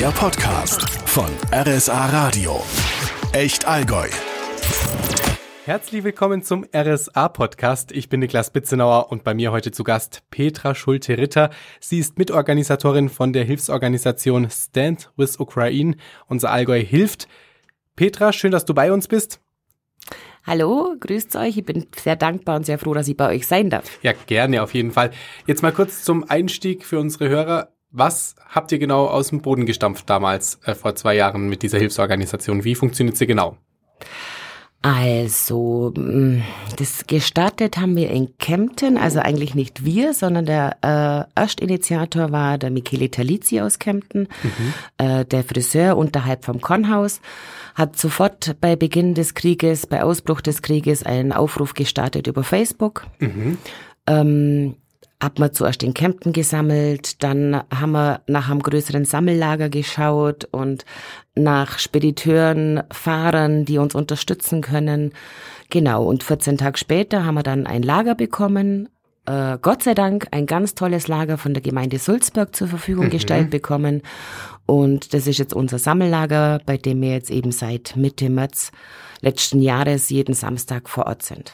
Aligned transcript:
Der 0.00 0.12
Podcast 0.12 0.88
von 1.10 1.26
RSA 1.52 2.06
Radio. 2.06 2.62
Echt 3.34 3.66
Allgäu. 3.66 4.08
Herzlich 5.66 6.04
willkommen 6.04 6.42
zum 6.42 6.64
RSA-Podcast. 6.74 7.92
Ich 7.92 8.08
bin 8.08 8.20
Niklas 8.20 8.50
Bitzenauer 8.50 9.12
und 9.12 9.24
bei 9.24 9.34
mir 9.34 9.52
heute 9.52 9.72
zu 9.72 9.84
Gast 9.84 10.22
Petra 10.30 10.74
Schulte-Ritter. 10.74 11.50
Sie 11.80 11.98
ist 11.98 12.16
Mitorganisatorin 12.16 13.10
von 13.10 13.34
der 13.34 13.44
Hilfsorganisation 13.44 14.48
Stand 14.48 15.10
with 15.18 15.38
Ukraine. 15.38 15.96
Unser 16.28 16.50
Allgäu 16.50 16.82
hilft. 16.82 17.28
Petra, 17.94 18.32
schön, 18.32 18.52
dass 18.52 18.64
du 18.64 18.72
bei 18.72 18.94
uns 18.94 19.06
bist. 19.06 19.42
Hallo, 20.46 20.94
grüßt 20.98 21.36
euch. 21.36 21.58
Ich 21.58 21.66
bin 21.66 21.88
sehr 21.94 22.16
dankbar 22.16 22.56
und 22.56 22.64
sehr 22.64 22.78
froh, 22.78 22.94
dass 22.94 23.06
ich 23.06 23.18
bei 23.18 23.28
euch 23.28 23.46
sein 23.46 23.68
darf. 23.68 24.02
Ja, 24.02 24.14
gerne 24.26 24.62
auf 24.62 24.72
jeden 24.72 24.92
Fall. 24.92 25.10
Jetzt 25.46 25.62
mal 25.62 25.72
kurz 25.72 26.04
zum 26.04 26.24
Einstieg 26.26 26.86
für 26.86 26.98
unsere 26.98 27.28
Hörer. 27.28 27.74
Was 27.92 28.36
habt 28.48 28.70
ihr 28.72 28.78
genau 28.78 29.06
aus 29.06 29.28
dem 29.28 29.42
Boden 29.42 29.66
gestampft 29.66 30.08
damals, 30.08 30.60
äh, 30.64 30.74
vor 30.74 30.94
zwei 30.94 31.16
Jahren 31.16 31.48
mit 31.48 31.62
dieser 31.62 31.78
Hilfsorganisation? 31.78 32.64
Wie 32.64 32.74
funktioniert 32.74 33.16
sie 33.16 33.26
genau? 33.26 33.56
Also, 34.82 35.92
mm, 35.94 36.42
das 36.78 37.06
gestartet 37.06 37.76
haben 37.76 37.96
wir 37.96 38.10
in 38.10 38.38
Kempten, 38.38 38.96
also 38.96 39.18
eigentlich 39.18 39.54
nicht 39.54 39.84
wir, 39.84 40.14
sondern 40.14 40.46
der 40.46 40.76
äh, 40.80 41.38
Erstinitiator 41.38 42.32
war 42.32 42.56
der 42.56 42.70
Michele 42.70 43.10
Talizzi 43.10 43.60
aus 43.60 43.78
Kempten, 43.78 44.28
mhm. 44.42 44.72
äh, 44.96 45.24
der 45.26 45.44
Friseur 45.44 45.98
unterhalb 45.98 46.46
vom 46.46 46.62
Konhaus, 46.62 47.20
hat 47.74 47.98
sofort 47.98 48.56
bei 48.62 48.74
Beginn 48.74 49.12
des 49.14 49.34
Krieges, 49.34 49.86
bei 49.86 50.02
Ausbruch 50.02 50.40
des 50.40 50.62
Krieges 50.62 51.02
einen 51.02 51.32
Aufruf 51.32 51.74
gestartet 51.74 52.26
über 52.26 52.42
Facebook. 52.42 53.06
Mhm. 53.18 53.58
Ähm, 54.06 54.76
hat 55.22 55.38
man 55.38 55.52
zuerst 55.52 55.82
in 55.82 55.94
Kempten 55.94 56.32
gesammelt, 56.32 57.22
dann 57.22 57.62
haben 57.74 57.92
wir 57.92 58.22
nach 58.26 58.50
einem 58.50 58.62
größeren 58.62 59.04
Sammellager 59.04 59.68
geschaut 59.68 60.46
und 60.50 60.84
nach 61.34 61.78
Spediteuren, 61.78 62.82
Fahrern, 62.90 63.64
die 63.64 63.78
uns 63.78 63.94
unterstützen 63.94 64.62
können. 64.62 65.12
Genau, 65.68 66.04
und 66.04 66.22
14 66.22 66.58
Tage 66.58 66.78
später 66.78 67.24
haben 67.24 67.34
wir 67.34 67.42
dann 67.42 67.66
ein 67.66 67.82
Lager 67.82 68.14
bekommen, 68.14 68.88
äh, 69.26 69.58
Gott 69.60 69.82
sei 69.82 69.94
Dank 69.94 70.28
ein 70.30 70.46
ganz 70.46 70.74
tolles 70.74 71.08
Lager 71.08 71.38
von 71.38 71.54
der 71.54 71.62
Gemeinde 71.62 71.98
Sulzberg 71.98 72.54
zur 72.56 72.68
Verfügung 72.68 73.06
mhm. 73.06 73.10
gestellt 73.10 73.50
bekommen. 73.50 74.02
Und 74.66 75.14
das 75.14 75.26
ist 75.26 75.38
jetzt 75.38 75.54
unser 75.54 75.78
Sammellager, 75.78 76.60
bei 76.64 76.76
dem 76.76 77.02
wir 77.02 77.12
jetzt 77.12 77.30
eben 77.30 77.52
seit 77.52 77.96
Mitte 77.96 78.30
März 78.30 78.72
letzten 79.20 79.60
Jahres 79.60 80.08
jeden 80.10 80.34
Samstag 80.34 80.88
vor 80.88 81.06
Ort 81.06 81.22
sind. 81.22 81.52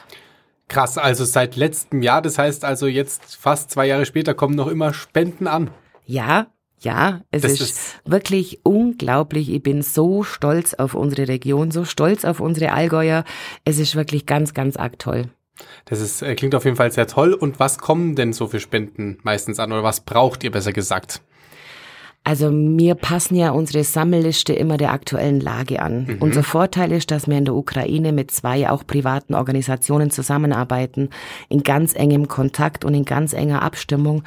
Krass, 0.69 0.97
also 0.97 1.23
seit 1.23 1.55
letztem 1.55 2.01
Jahr, 2.01 2.21
das 2.21 2.37
heißt 2.37 2.65
also 2.65 2.87
jetzt 2.87 3.35
fast 3.35 3.71
zwei 3.71 3.87
Jahre 3.87 4.05
später 4.05 4.33
kommen 4.33 4.55
noch 4.55 4.67
immer 4.67 4.93
Spenden 4.93 5.47
an. 5.47 5.69
Ja, 6.05 6.47
ja, 6.79 7.21
es 7.31 7.43
ist, 7.43 7.61
ist, 7.61 8.01
wirklich 8.05 8.59
unglaublich. 8.63 9.51
Ich 9.51 9.63
bin 9.63 9.81
so 9.81 10.23
stolz 10.23 10.73
auf 10.75 10.93
unsere 10.93 11.27
Region, 11.27 11.71
so 11.71 11.85
stolz 11.85 12.23
auf 12.23 12.39
unsere 12.39 12.71
Allgäuer. 12.71 13.23
Es 13.65 13.79
ist 13.79 13.95
wirklich 13.95 14.25
ganz, 14.25 14.53
ganz 14.53 14.77
arg 14.77 14.99
toll. 14.99 15.29
Das 15.85 15.99
ist, 16.01 16.21
äh, 16.21 16.35
klingt 16.35 16.53
auf 16.53 16.65
jeden 16.65 16.77
Fall 16.77 16.91
sehr 16.91 17.07
toll. 17.07 17.33
Und 17.33 17.59
was 17.59 17.79
kommen 17.79 18.15
denn 18.15 18.31
so 18.31 18.47
für 18.47 18.59
Spenden 18.59 19.17
meistens 19.23 19.59
an 19.59 19.71
oder 19.71 19.83
was 19.83 20.01
braucht 20.01 20.43
ihr 20.43 20.51
besser 20.51 20.71
gesagt? 20.71 21.21
Also 22.27 22.51
mir 22.51 22.95
passen 22.95 23.35
ja 23.35 23.51
unsere 23.51 23.85
Sammelliste 23.85 24.51
immer 24.51 24.75
der 24.75 24.91
aktuellen 24.91 25.39
Lage 25.39 25.81
an. 25.81 26.07
Mhm. 26.07 26.17
Unser 26.19 26.43
Vorteil 26.43 26.91
ist, 26.91 27.09
dass 27.09 27.25
wir 27.25 27.37
in 27.37 27.45
der 27.45 27.55
Ukraine 27.55 28.11
mit 28.11 28.31
zwei 28.31 28.69
auch 28.69 28.85
privaten 28.85 29.33
Organisationen 29.33 30.11
zusammenarbeiten, 30.11 31.09
in 31.47 31.63
ganz 31.63 31.95
engem 31.95 32.27
Kontakt 32.27 32.83
und 32.83 32.93
in 32.95 33.05
ganz 33.05 33.31
enger 33.31 33.61
Abstimmung 33.61 34.23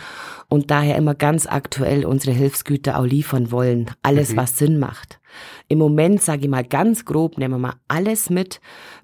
und 0.49 0.71
daher 0.71 0.97
immer 0.97 1.15
ganz 1.15 1.47
aktuell 1.47 2.07
unsere 2.07 2.35
Hilfsgüter 2.35 2.99
auch 2.99 3.05
liefern 3.05 3.53
wollen. 3.53 3.91
Alles, 4.03 4.33
mhm. 4.33 4.37
was 4.39 4.57
Sinn 4.57 4.79
macht. 4.79 5.21
Im 5.69 5.77
Moment, 5.77 6.23
sage 6.23 6.45
ich 6.45 6.49
mal 6.49 6.65
ganz 6.65 7.05
grob, 7.05 7.37
nehmen 7.37 7.57
wir 7.57 7.59
mal 7.59 7.75
alles 7.89 8.31
mit, 8.31 8.63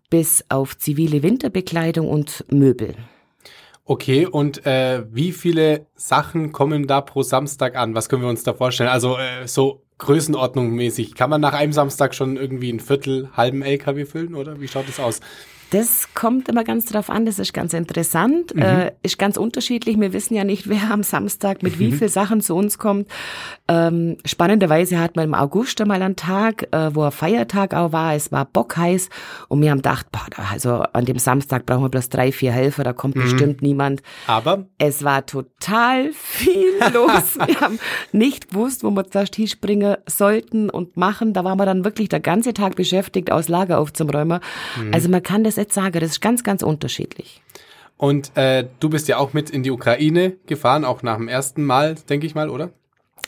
bis 0.09 0.43
auf 0.49 0.79
zivile 0.79 1.23
Winterbekleidung 1.23 2.09
und 2.09 2.47
Möbel. 2.51 2.95
Okay, 3.89 4.27
und 4.27 4.67
äh, 4.67 5.05
wie 5.13 5.31
viele 5.31 5.87
Sachen 5.95 6.51
kommen 6.51 6.89
da 6.89 7.01
pro 7.01 7.23
Samstag 7.23 7.77
an? 7.77 7.95
Was 7.95 8.09
können 8.09 8.23
wir 8.23 8.29
uns 8.29 8.43
da 8.43 8.53
vorstellen? 8.53 8.91
Also 8.91 9.17
äh, 9.17 9.47
so 9.47 9.85
Größenordnung 9.99 10.75
mäßig. 10.75 11.15
Kann 11.15 11.31
man 11.31 11.41
nach 11.41 11.53
einem 11.53 11.73
Samstag 11.73 12.13
schon 12.13 12.37
irgendwie 12.37 12.73
ein 12.73 12.81
Viertel, 12.81 13.31
halben 13.37 13.63
LKW 13.63 14.05
füllen 14.05 14.35
oder 14.35 14.61
wie 14.61 14.67
schaut 14.67 14.89
es 14.89 14.99
aus? 14.99 15.21
Das 15.71 16.15
kommt 16.15 16.49
immer 16.49 16.63
ganz 16.63 16.87
drauf 16.87 17.11
an, 17.11 17.27
das 17.27 17.39
ist 17.39 17.53
ganz 17.53 17.73
interessant, 17.73 18.55
mhm. 18.55 18.63
äh, 18.63 18.93
ist 19.03 19.19
ganz 19.19 19.37
unterschiedlich. 19.37 19.99
Wir 19.99 20.13
wissen 20.13 20.35
ja 20.35 20.45
nicht, 20.45 20.69
wer 20.69 20.91
am 20.93 21.03
Samstag 21.03 21.63
mit 21.63 21.77
mhm. 21.77 21.81
wie 21.81 21.93
viel 21.93 22.09
Sachen 22.09 22.41
zu 22.41 22.55
uns 22.55 22.79
kommt. 22.79 23.09
Ähm, 23.67 24.17
spannenderweise 24.25 25.01
hat 25.01 25.17
man 25.17 25.25
im 25.25 25.35
August 25.35 25.81
einmal 25.81 26.03
einen 26.03 26.15
Tag, 26.15 26.69
äh, 26.73 26.95
wo 26.95 27.03
ein 27.03 27.11
Feiertag 27.11 27.75
auch 27.75 27.93
war, 27.93 28.15
es 28.15 28.31
war 28.31 28.45
bockheiß 28.45 29.09
und 29.49 29.61
wir 29.61 29.71
haben 29.71 29.79
gedacht, 29.79 30.07
boah, 30.13 30.27
also 30.53 30.85
an 30.93 31.05
dem 31.05 31.19
Samstag 31.19 31.67
brauchen 31.67 31.83
wir 31.83 31.89
bloß 31.89 32.11
drei, 32.11 32.31
vier 32.31 32.53
Helfer, 32.53 32.85
da 32.85 32.93
kommt 32.93 33.17
mhm. 33.17 33.23
bestimmt 33.23 33.63
niemand. 33.63 34.03
Aber? 34.29 34.67
Es 34.79 35.03
war 35.03 35.27
total 35.27 36.13
viel 36.13 36.79
los. 36.95 37.39
wir 37.45 37.61
haben 37.61 37.81
nicht 38.13 38.51
gewusst, 38.51 38.85
wo 38.85 38.91
wir 38.91 39.11
zuerst 39.11 39.35
hinspringen 39.35 39.97
sollten 40.07 40.71
und 40.71 40.97
machen. 40.97 41.33
Da 41.33 41.43
waren 41.43 41.59
wir 41.59 41.67
dann 41.67 41.85
wirklich 41.85 42.09
der 42.09 42.21
ganze 42.21 42.55
Tag 42.55 42.77
beschäftigt, 42.77 43.33
aus 43.33 43.49
Lager 43.49 43.81
aufzuräumen. 43.81 44.41
Mhm. 44.81 44.95
Also 44.95 45.09
man 45.09 45.23
kann 45.23 45.43
das 45.43 45.56
das 45.57 45.65
jetzt 45.65 45.75
sage, 45.75 46.01
das 46.01 46.13
ist 46.13 46.21
ganz, 46.21 46.45
ganz 46.45 46.63
unterschiedlich. 46.63 47.43
Und 47.97 48.37
äh, 48.37 48.69
du 48.81 48.91
bist 48.91 49.09
ja 49.09 49.17
auch 49.17 49.33
mit 49.33 49.51
in 49.51 49.63
die 49.63 49.71
Ukraine 49.71 50.37
gefahren, 50.47 50.85
auch 50.85 51.03
nach 51.03 51.17
dem 51.17 51.29
ersten 51.29 51.65
Mal, 51.65 51.95
denke 52.09 52.27
ich 52.27 52.35
mal, 52.35 52.51
oder? 52.51 52.73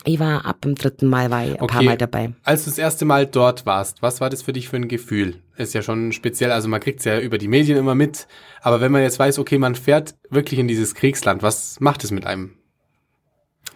Ich 0.05 0.21
war 0.21 0.45
ab 0.45 0.61
dem 0.63 0.75
dritten 0.75 1.09
Mal 1.09 1.31
war 1.31 1.45
ich 1.45 1.55
ein 1.55 1.61
okay. 1.61 1.75
paar 1.75 1.83
Mal 1.83 1.99
dabei. 1.99 2.33
Als 2.45 2.65
du 2.65 2.71
das 2.71 2.79
erste 2.79 3.05
Mal 3.05 3.27
dort 3.27 3.67
warst, 3.67 4.01
was 4.01 4.21
war 4.21 4.31
das 4.31 4.43
für 4.43 4.53
dich 4.53 4.69
für 4.69 4.77
ein 4.77 4.89
Gefühl? 4.89 5.43
Ist 5.57 5.75
ja 5.75 5.83
schon 5.83 6.13
speziell, 6.13 6.53
also 6.53 6.69
man 6.69 6.81
kriegt 6.81 7.01
es 7.01 7.05
ja 7.05 7.19
über 7.19 7.37
die 7.37 7.49
Medien 7.49 7.77
immer 7.77 7.95
mit, 7.95 8.29
aber 8.61 8.81
wenn 8.81 8.93
man 8.93 9.03
jetzt 9.03 9.19
weiß, 9.19 9.39
okay, 9.39 9.59
man 9.59 9.75
fährt 9.75 10.15
wirklich 10.31 10.61
in 10.61 10.69
dieses 10.69 10.95
Kriegsland, 10.95 11.43
was 11.43 11.81
macht 11.81 12.05
es 12.05 12.11
mit 12.11 12.27
einem? 12.27 12.53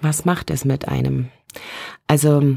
Was 0.00 0.24
macht 0.24 0.50
es 0.50 0.64
mit 0.64 0.88
einem? 0.88 1.28
Also 2.06 2.56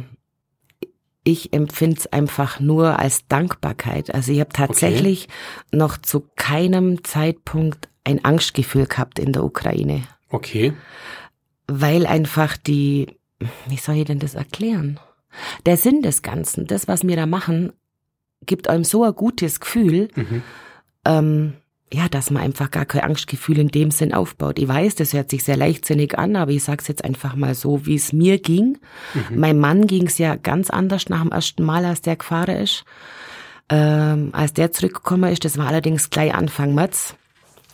ich 1.25 1.53
empfinde 1.53 1.97
es 1.97 2.07
einfach 2.07 2.59
nur 2.59 2.99
als 2.99 3.27
Dankbarkeit. 3.27 4.13
Also 4.13 4.31
ich 4.31 4.39
habe 4.39 4.53
tatsächlich 4.53 5.27
okay. 5.27 5.77
noch 5.77 5.97
zu 5.97 6.23
keinem 6.35 7.03
Zeitpunkt 7.03 7.89
ein 8.03 8.23
Angstgefühl 8.23 8.85
gehabt 8.85 9.17
in 9.19 9.33
der 9.33 9.43
Ukraine. 9.43 10.03
Okay. 10.29 10.73
Weil 11.67 12.05
einfach 12.05 12.55
die, 12.55 13.17
wie 13.67 13.77
soll 13.77 13.95
ich 13.95 14.05
denn 14.05 14.19
das 14.19 14.35
erklären? 14.35 14.99
Der 15.65 15.77
Sinn 15.77 16.03
des 16.03 16.21
Ganzen, 16.21 16.67
das, 16.67 16.87
was 16.87 17.05
wir 17.05 17.15
da 17.15 17.25
machen, 17.25 17.73
gibt 18.45 18.69
einem 18.69 18.83
so 18.83 19.03
ein 19.03 19.15
gutes 19.15 19.59
Gefühl. 19.59 20.09
Mhm. 20.15 20.43
Ähm, 21.05 21.53
ja, 21.93 22.09
dass 22.09 22.31
man 22.31 22.43
einfach 22.43 22.71
gar 22.71 22.85
kein 22.85 23.01
Angstgefühl 23.01 23.59
in 23.59 23.67
dem 23.67 23.91
Sinn 23.91 24.13
aufbaut. 24.13 24.57
Ich 24.57 24.67
weiß, 24.67 24.95
das 24.95 25.13
hört 25.13 25.29
sich 25.29 25.43
sehr 25.43 25.55
leichtsinnig 25.55 26.17
an, 26.17 26.35
aber 26.35 26.51
ich 26.51 26.63
sag's 26.63 26.87
jetzt 26.87 27.03
einfach 27.03 27.35
mal 27.35 27.53
so, 27.53 27.85
wie 27.85 27.95
es 27.95 28.11
mir 28.11 28.39
ging. 28.39 28.79
Mhm. 29.13 29.39
Mein 29.39 29.59
Mann 29.59 29.87
ging's 29.87 30.17
ja 30.17 30.35
ganz 30.35 30.69
anders 30.69 31.09
nach 31.09 31.21
dem 31.21 31.31
ersten 31.31 31.63
Mal, 31.63 31.85
als 31.85 32.01
der 32.01 32.15
gefahren 32.15 32.57
ist. 32.57 32.85
Ähm, 33.69 34.29
als 34.33 34.53
der 34.53 34.71
zurückgekommen 34.71 35.31
ist, 35.31 35.45
das 35.45 35.57
war 35.57 35.67
allerdings 35.67 36.09
gleich 36.09 36.33
Anfang 36.33 36.73
März. 36.75 37.15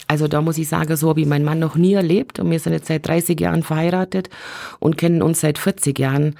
Also 0.07 0.27
da 0.27 0.41
muss 0.41 0.57
ich 0.57 0.67
sagen, 0.67 0.95
so 0.97 1.09
habe 1.09 1.21
ich 1.21 1.27
meinen 1.27 1.45
Mann 1.45 1.59
noch 1.59 1.75
nie 1.75 1.93
erlebt 1.93 2.39
und 2.39 2.51
wir 2.51 2.59
sind 2.59 2.73
jetzt 2.73 2.87
seit 2.87 3.07
30 3.07 3.39
Jahren 3.39 3.63
verheiratet 3.63 4.29
und 4.79 4.97
kennen 4.97 5.21
uns 5.21 5.39
seit 5.39 5.57
40 5.57 5.97
Jahren. 5.97 6.35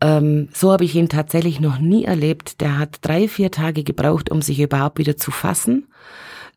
Ähm, 0.00 0.48
so 0.54 0.72
habe 0.72 0.84
ich 0.84 0.94
ihn 0.94 1.10
tatsächlich 1.10 1.60
noch 1.60 1.78
nie 1.78 2.04
erlebt. 2.04 2.62
Der 2.62 2.78
hat 2.78 2.98
drei, 3.02 3.28
vier 3.28 3.50
Tage 3.50 3.84
gebraucht, 3.84 4.30
um 4.30 4.40
sich 4.40 4.58
überhaupt 4.58 4.98
wieder 4.98 5.18
zu 5.18 5.30
fassen. 5.30 5.86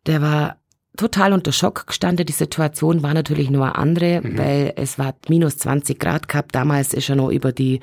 Der 0.08 0.22
war 0.22 0.58
total 0.98 1.32
unter 1.32 1.52
Schock 1.52 1.88
gestanden. 1.88 2.26
Die 2.26 2.34
Situation 2.34 3.04
war 3.04 3.14
natürlich 3.14 3.50
nur 3.50 3.66
eine 3.66 3.76
andere, 3.76 4.22
mhm. 4.22 4.38
weil 4.38 4.74
es 4.76 5.00
war 5.00 5.16
minus 5.30 5.58
20 5.58 6.00
Grad 6.00 6.28
gehabt. 6.28 6.56
Damals 6.56 6.94
ist 6.94 7.10
er 7.10 7.16
noch 7.16 7.30
über 7.30 7.52
die 7.52 7.80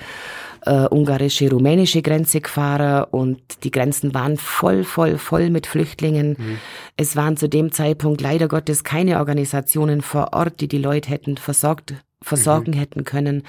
äh, 0.67 0.87
ungarische, 0.91 1.51
rumänische 1.51 2.03
Grenze 2.03 2.41
gefahren 2.41 3.05
und 3.11 3.41
die 3.63 3.71
Grenzen 3.71 4.13
waren 4.15 4.37
voll, 4.37 4.85
voll, 4.85 5.17
voll 5.17 5.51
mit 5.51 5.67
Flüchtlingen. 5.67 6.37
Mhm. 6.39 6.59
Es 6.97 7.17
waren 7.17 7.37
zu 7.37 7.49
dem 7.49 7.73
Zeitpunkt 7.73 8.21
leider 8.21 8.49
Gottes 8.49 8.85
keine 8.85 9.19
Organisationen 9.19 10.03
vor 10.03 10.33
Ort, 10.33 10.61
die 10.61 10.69
die 10.69 10.79
Leute 10.79 11.11
hätten 11.11 11.37
versorgt, 11.37 11.95
versorgen 12.21 12.73
mhm. 12.73 12.79
hätten 12.79 13.05
können. 13.05 13.45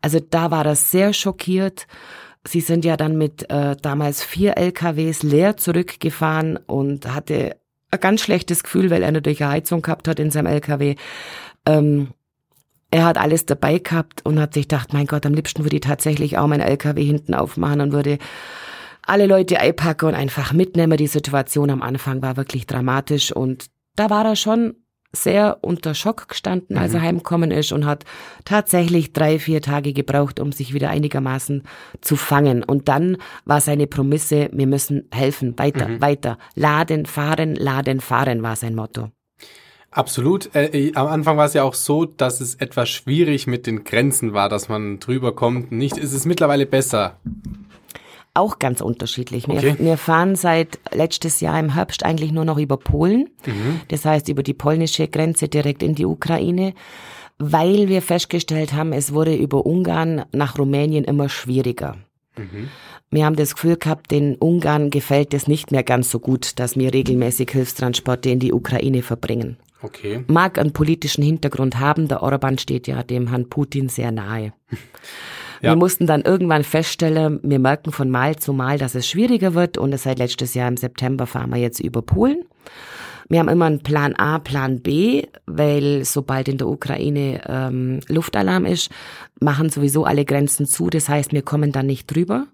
Also 0.00 0.20
da 0.20 0.50
war 0.50 0.64
er 0.64 0.76
sehr 0.76 1.12
schockiert. 1.12 1.86
Sie 2.46 2.60
sind 2.60 2.86
ja 2.86 2.96
dann 2.96 3.18
mit 3.18 3.50
äh, 3.50 3.76
damals 3.82 4.22
vier 4.22 4.56
LKWs 4.56 5.22
leer 5.22 5.58
zurückgefahren 5.58 6.56
und 6.56 7.12
hatte 7.12 7.56
ein 7.90 8.00
ganz 8.00 8.22
schlechtes 8.22 8.62
Gefühl, 8.62 8.90
weil 8.90 9.02
er 9.02 9.12
natürlich 9.12 9.42
eine 9.42 9.52
Heizung 9.52 9.82
gehabt 9.82 10.08
hat 10.08 10.20
in 10.20 10.30
seinem 10.30 10.46
LKW. 10.46 10.96
Ähm, 11.66 12.08
er 12.90 13.04
hat 13.04 13.18
alles 13.18 13.46
dabei 13.46 13.78
gehabt 13.78 14.24
und 14.24 14.40
hat 14.40 14.54
sich 14.54 14.68
gedacht, 14.68 14.92
mein 14.92 15.06
Gott, 15.06 15.24
am 15.24 15.34
liebsten 15.34 15.64
würde 15.64 15.76
ich 15.76 15.82
tatsächlich 15.82 16.38
auch 16.38 16.46
mein 16.46 16.60
LKW 16.60 17.04
hinten 17.04 17.34
aufmachen 17.34 17.80
und 17.80 17.92
würde 17.92 18.18
alle 19.02 19.26
Leute 19.26 19.60
einpacken 19.60 20.06
und 20.06 20.14
einfach 20.14 20.52
mitnehmen. 20.52 20.96
Die 20.96 21.06
Situation 21.06 21.70
am 21.70 21.82
Anfang 21.82 22.22
war 22.22 22.36
wirklich 22.36 22.66
dramatisch 22.66 23.32
und 23.32 23.66
da 23.96 24.10
war 24.10 24.24
er 24.24 24.36
schon 24.36 24.74
sehr 25.12 25.58
unter 25.62 25.94
Schock 25.94 26.28
gestanden, 26.28 26.78
als 26.78 26.94
er 26.94 27.02
heimgekommen 27.02 27.50
ist 27.50 27.72
und 27.72 27.84
hat 27.84 28.04
tatsächlich 28.44 29.12
drei, 29.12 29.38
vier 29.38 29.60
Tage 29.60 29.92
gebraucht, 29.92 30.38
um 30.38 30.52
sich 30.52 30.72
wieder 30.72 30.90
einigermaßen 30.90 31.64
zu 32.00 32.16
fangen. 32.16 32.62
Und 32.62 32.88
dann 32.88 33.16
war 33.44 33.60
seine 33.60 33.86
Promisse, 33.86 34.48
wir 34.52 34.66
müssen 34.66 35.08
helfen, 35.12 35.58
weiter, 35.58 35.88
Mhm. 35.88 36.00
weiter. 36.00 36.38
Laden, 36.54 37.06
fahren, 37.06 37.56
laden, 37.56 38.00
fahren 38.00 38.42
war 38.42 38.54
sein 38.56 38.74
Motto. 38.74 39.08
Absolut. 39.90 40.54
Äh, 40.54 40.66
äh, 40.66 40.94
am 40.94 41.08
Anfang 41.08 41.36
war 41.36 41.46
es 41.46 41.54
ja 41.54 41.64
auch 41.64 41.74
so, 41.74 42.04
dass 42.04 42.40
es 42.40 42.54
etwas 42.54 42.88
schwierig 42.88 43.48
mit 43.48 43.66
den 43.66 43.82
Grenzen 43.82 44.32
war, 44.32 44.48
dass 44.48 44.68
man 44.68 45.00
drüber 45.00 45.34
kommt. 45.34 45.72
Nicht, 45.72 45.96
ist 45.96 46.12
es 46.12 46.26
mittlerweile 46.26 46.64
besser? 46.66 47.18
Auch 48.34 48.58
ganz 48.58 48.80
unterschiedlich. 48.80 49.48
Wir, 49.48 49.56
Okay. 49.56 49.76
wir 49.78 49.96
fahren 49.96 50.36
seit 50.36 50.78
letztes 50.92 51.40
Jahr 51.40 51.58
im 51.58 51.74
Herbst 51.74 52.04
eigentlich 52.04 52.30
nur 52.32 52.44
noch 52.44 52.58
über 52.58 52.76
Polen. 52.76 53.28
Das 53.88 54.04
heißt 54.04 54.28
über 54.28 54.42
die 54.42 54.54
polnische 54.54 55.08
Grenze 55.08 55.48
direkt 55.48 55.82
in 55.82 55.94
die 55.94 56.06
Ukraine, 56.06 56.74
weil 57.38 57.88
wir 57.88 58.02
festgestellt 58.02 58.72
haben, 58.72 58.92
es 58.92 59.12
wurde 59.12 59.34
über 59.34 59.66
Ungarn 59.66 60.24
nach 60.32 60.58
Rumänien 60.58 61.04
immer 61.04 61.28
schwieriger. 61.28 61.96
Wir 63.10 63.24
haben 63.26 63.36
das 63.36 63.54
Gefühl 63.54 63.76
gehabt, 63.76 64.10
den 64.12 64.36
Ungarn 64.36 64.90
gefällt 64.90 65.34
es 65.34 65.46
nicht 65.48 65.72
mehr 65.72 65.82
ganz 65.82 66.10
so 66.10 66.20
gut, 66.20 66.58
dass 66.60 66.76
wir 66.76 66.94
regelmäßig 66.94 67.50
Hilfstransporte 67.50 68.30
in 68.30 68.38
die 68.38 68.52
Ukraine 68.52 69.02
verbringen. 69.02 69.56
Okay. 69.82 70.24
Mag 70.28 70.58
einen 70.58 70.72
politischen 70.72 71.24
Hintergrund 71.24 71.78
haben, 71.80 72.06
der 72.06 72.22
Orban 72.22 72.58
steht 72.58 72.86
ja 72.86 73.02
dem 73.02 73.28
Herrn 73.28 73.48
Putin 73.48 73.88
sehr 73.88 74.12
nahe. 74.12 74.52
Ja. 75.60 75.72
Wir 75.72 75.76
mussten 75.76 76.06
dann 76.06 76.22
irgendwann 76.22 76.64
feststellen, 76.64 77.40
wir 77.42 77.58
merken 77.58 77.92
von 77.92 78.10
Mal 78.10 78.36
zu 78.36 78.52
Mal, 78.52 78.78
dass 78.78 78.94
es 78.94 79.08
schwieriger 79.08 79.54
wird 79.54 79.76
und 79.78 79.96
seit 79.98 80.18
letztes 80.18 80.54
Jahr 80.54 80.68
im 80.68 80.76
September 80.76 81.26
fahren 81.26 81.50
wir 81.50 81.58
jetzt 81.58 81.80
über 81.80 82.02
Polen. 82.02 82.44
Wir 83.28 83.38
haben 83.38 83.48
immer 83.48 83.66
einen 83.66 83.82
Plan 83.82 84.14
A, 84.16 84.40
Plan 84.40 84.80
B, 84.80 85.24
weil 85.46 86.04
sobald 86.04 86.48
in 86.48 86.58
der 86.58 86.66
Ukraine 86.66 87.42
ähm, 87.46 88.00
Luftalarm 88.08 88.64
ist, 88.64 88.90
machen 89.40 89.70
sowieso 89.70 90.04
alle 90.04 90.24
Grenzen 90.24 90.66
zu. 90.66 90.90
Das 90.90 91.08
heißt, 91.08 91.32
wir 91.32 91.42
kommen 91.42 91.70
dann 91.70 91.86
nicht 91.86 92.12
drüber. 92.12 92.48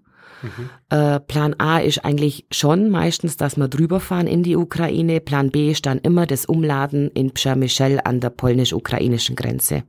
Äh, 0.89 1.19
Plan 1.21 1.55
A 1.57 1.79
ist 1.79 2.05
eigentlich 2.05 2.45
schon 2.51 2.89
meistens, 2.89 3.37
dass 3.37 3.57
wir 3.57 3.67
drüber 3.67 3.99
fahren 3.99 4.27
in 4.27 4.43
die 4.43 4.55
Ukraine. 4.55 5.19
Plan 5.19 5.49
B 5.49 5.71
ist 5.71 5.85
dann 5.85 5.97
immer 5.97 6.27
das 6.27 6.45
Umladen 6.45 7.09
in 7.13 7.31
Przemyśl 7.31 7.99
an 8.03 8.19
der 8.19 8.29
polnisch-ukrainischen 8.29 9.35
Grenze. 9.35 9.83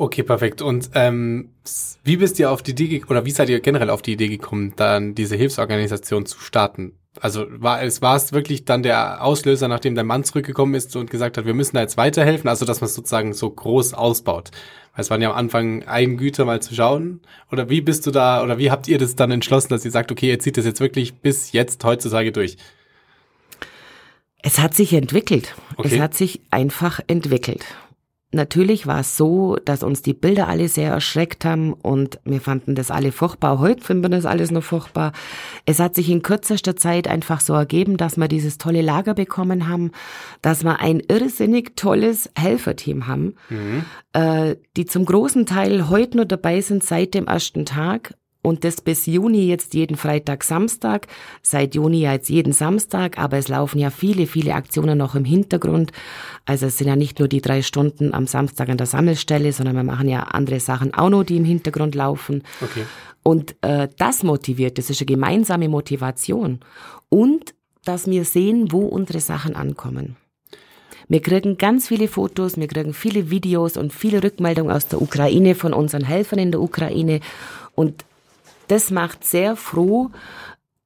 Okay, 0.00 0.22
perfekt. 0.22 0.62
Und 0.62 0.90
ähm, 0.94 1.48
wie 2.04 2.18
bist 2.18 2.38
ihr 2.38 2.52
auf 2.52 2.62
die 2.62 2.70
Idee 2.70 3.02
oder 3.08 3.24
wie 3.24 3.32
seid 3.32 3.48
ihr 3.48 3.58
generell 3.58 3.90
auf 3.90 4.00
die 4.00 4.12
Idee 4.12 4.28
gekommen, 4.28 4.72
dann 4.76 5.16
diese 5.16 5.34
Hilfsorganisation 5.34 6.24
zu 6.24 6.38
starten? 6.38 6.92
Also 7.20 7.46
war 7.48 7.82
es 7.82 8.00
war 8.00 8.14
es 8.14 8.32
wirklich 8.32 8.64
dann 8.64 8.84
der 8.84 9.24
Auslöser, 9.24 9.66
nachdem 9.66 9.96
dein 9.96 10.06
Mann 10.06 10.22
zurückgekommen 10.22 10.74
ist 10.74 10.94
und 10.94 11.10
gesagt 11.10 11.36
hat, 11.36 11.46
wir 11.46 11.54
müssen 11.54 11.74
da 11.74 11.82
jetzt 11.82 11.96
weiterhelfen, 11.96 12.48
also 12.48 12.64
dass 12.64 12.80
man 12.80 12.86
es 12.86 12.94
sozusagen 12.94 13.32
so 13.32 13.50
groß 13.50 13.94
ausbaut. 13.94 14.52
Weil 14.94 15.02
es 15.02 15.10
waren 15.10 15.20
ja 15.20 15.30
am 15.30 15.36
Anfang 15.36 15.82
Eigengüter 15.82 16.44
mal 16.44 16.62
zu 16.62 16.76
schauen. 16.76 17.20
Oder 17.50 17.68
wie 17.68 17.80
bist 17.80 18.06
du 18.06 18.12
da 18.12 18.44
oder 18.44 18.56
wie 18.56 18.70
habt 18.70 18.86
ihr 18.86 18.98
das 18.98 19.16
dann 19.16 19.32
entschlossen, 19.32 19.70
dass 19.70 19.84
ihr 19.84 19.90
sagt, 19.90 20.12
okay, 20.12 20.28
ihr 20.28 20.38
zieht 20.38 20.56
das 20.58 20.64
jetzt 20.64 20.78
wirklich 20.78 21.16
bis 21.16 21.50
jetzt 21.50 21.82
heutzutage 21.82 22.30
durch? 22.30 22.56
Es 24.42 24.60
hat 24.60 24.74
sich 24.74 24.92
entwickelt. 24.92 25.56
Okay. 25.76 25.96
Es 25.96 26.00
hat 26.00 26.14
sich 26.14 26.40
einfach 26.52 27.00
entwickelt. 27.08 27.64
Natürlich 28.30 28.86
war 28.86 29.00
es 29.00 29.16
so, 29.16 29.56
dass 29.64 29.82
uns 29.82 30.02
die 30.02 30.12
Bilder 30.12 30.48
alle 30.48 30.68
sehr 30.68 30.90
erschreckt 30.90 31.46
haben 31.46 31.72
und 31.72 32.20
wir 32.24 32.42
fanden 32.42 32.74
das 32.74 32.90
alle 32.90 33.10
furchtbar. 33.10 33.58
Heute 33.58 33.82
finden 33.82 34.04
wir 34.04 34.10
das 34.10 34.26
alles 34.26 34.50
noch 34.50 34.62
furchtbar. 34.62 35.12
Es 35.64 35.78
hat 35.78 35.94
sich 35.94 36.10
in 36.10 36.20
kürzester 36.20 36.76
Zeit 36.76 37.08
einfach 37.08 37.40
so 37.40 37.54
ergeben, 37.54 37.96
dass 37.96 38.18
wir 38.18 38.28
dieses 38.28 38.58
tolle 38.58 38.82
Lager 38.82 39.14
bekommen 39.14 39.66
haben, 39.66 39.92
dass 40.42 40.62
wir 40.62 40.78
ein 40.80 41.00
irrsinnig 41.08 41.74
tolles 41.74 42.30
Helferteam 42.36 43.06
haben, 43.06 43.34
äh, 44.12 44.56
die 44.76 44.84
zum 44.84 45.06
großen 45.06 45.46
Teil 45.46 45.88
heute 45.88 46.18
nur 46.18 46.26
dabei 46.26 46.60
sind 46.60 46.84
seit 46.84 47.14
dem 47.14 47.28
ersten 47.28 47.64
Tag 47.64 48.14
und 48.42 48.64
das 48.64 48.80
bis 48.80 49.06
Juni 49.06 49.46
jetzt 49.46 49.74
jeden 49.74 49.96
Freitag, 49.96 50.44
Samstag, 50.44 51.06
seit 51.42 51.74
Juni 51.74 52.00
ja 52.00 52.12
jetzt 52.12 52.28
jeden 52.28 52.52
Samstag, 52.52 53.18
aber 53.18 53.36
es 53.36 53.48
laufen 53.48 53.78
ja 53.78 53.90
viele, 53.90 54.26
viele 54.26 54.54
Aktionen 54.54 54.98
noch 54.98 55.14
im 55.14 55.24
Hintergrund. 55.24 55.92
Also 56.46 56.66
es 56.66 56.78
sind 56.78 56.88
ja 56.88 56.96
nicht 56.96 57.18
nur 57.18 57.28
die 57.28 57.40
drei 57.40 57.62
Stunden 57.62 58.14
am 58.14 58.26
Samstag 58.26 58.68
an 58.68 58.78
der 58.78 58.86
Sammelstelle, 58.86 59.52
sondern 59.52 59.76
wir 59.76 59.82
machen 59.82 60.08
ja 60.08 60.20
andere 60.22 60.60
Sachen 60.60 60.94
auch 60.94 61.10
noch, 61.10 61.24
die 61.24 61.36
im 61.36 61.44
Hintergrund 61.44 61.94
laufen. 61.94 62.42
Okay. 62.62 62.84
Und 63.22 63.56
äh, 63.62 63.88
das 63.98 64.22
motiviert, 64.22 64.78
das 64.78 64.88
ist 64.88 65.00
eine 65.00 65.06
gemeinsame 65.06 65.68
Motivation. 65.68 66.60
Und 67.08 67.54
dass 67.84 68.06
wir 68.06 68.24
sehen, 68.24 68.70
wo 68.70 68.86
unsere 68.86 69.20
Sachen 69.20 69.56
ankommen. 69.56 70.16
Wir 71.08 71.22
kriegen 71.22 71.56
ganz 71.56 71.88
viele 71.88 72.06
Fotos, 72.06 72.58
wir 72.58 72.68
kriegen 72.68 72.92
viele 72.92 73.30
Videos 73.30 73.76
und 73.78 73.94
viele 73.94 74.22
Rückmeldungen 74.22 74.70
aus 74.70 74.88
der 74.88 75.00
Ukraine 75.00 75.54
von 75.54 75.72
unseren 75.72 76.04
Helfern 76.04 76.38
in 76.38 76.52
der 76.52 76.60
Ukraine. 76.60 77.20
Und 77.74 78.04
das 78.68 78.90
macht 78.90 79.24
sehr 79.24 79.56
froh, 79.56 80.10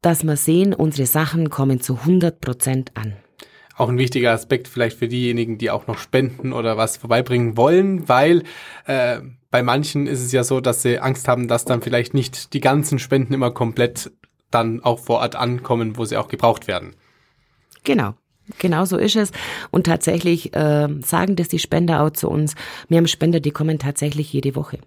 dass 0.00 0.25
wir 0.25 0.37
sehen, 0.37 0.75
unsere 0.75 1.06
Sachen 1.06 1.50
kommen 1.50 1.81
zu 1.81 1.96
100 1.99 2.40
Prozent 2.40 2.93
an. 2.96 3.14
auch 3.76 3.88
ein 3.88 3.99
wichtiger 3.99 4.32
Aspekt 4.32 4.69
vielleicht 4.69 4.99
für 4.99 5.08
diejenigen, 5.08 5.58
die 5.58 5.70
auch 5.70 5.87
noch 5.87 5.99
spenden 5.99 6.52
oder 6.52 6.76
was 6.76 6.96
vorbeibringen 6.96 7.56
wollen, 7.56 8.08
weil 8.08 8.43
äh, 8.87 9.20
bei 9.50 9.62
manchen 9.62 10.06
ist 10.06 10.20
es 10.20 10.32
ja 10.32 10.44
so, 10.44 10.61
dass 10.61 10.82
sie 10.82 10.99
Angst 10.99 11.29
haben, 11.29 11.49
dass 11.49 11.64
dann 11.64 11.82
vielleicht 11.82 12.14
nicht 12.14 12.55
die 12.55 12.61
ganzen 12.61 12.99
Spenden 12.99 13.34
immer 13.34 13.50
komplett 13.50 14.11
dann 14.50 14.82
auch 14.82 14.99
vor 14.99 15.20
Ort 15.20 15.37
ankommen, 15.37 15.96
wo 15.96 16.05
sie 16.05 16.17
auch 16.17 16.28
gebraucht 16.28 16.67
werden. 16.69 16.94
Genau. 17.85 18.14
Genau 18.58 18.85
so 18.85 18.96
ist 18.96 19.17
es. 19.17 19.31
Und 19.70 19.87
tatsächlich 19.87 20.55
äh, 20.55 20.88
sagen 21.02 21.37
das 21.37 21.49
die 21.49 21.58
Spender 21.58 22.02
auch 22.02 22.11
zu 22.11 22.28
uns. 22.28 22.55
Wir 22.88 22.99
haben 22.99 23.06
Spender, 23.06 23.40
die 23.40 23.52
kommen 23.52 23.78
tatsächlich 23.78 24.32
jede 24.32 24.56
Woche. 24.56 24.78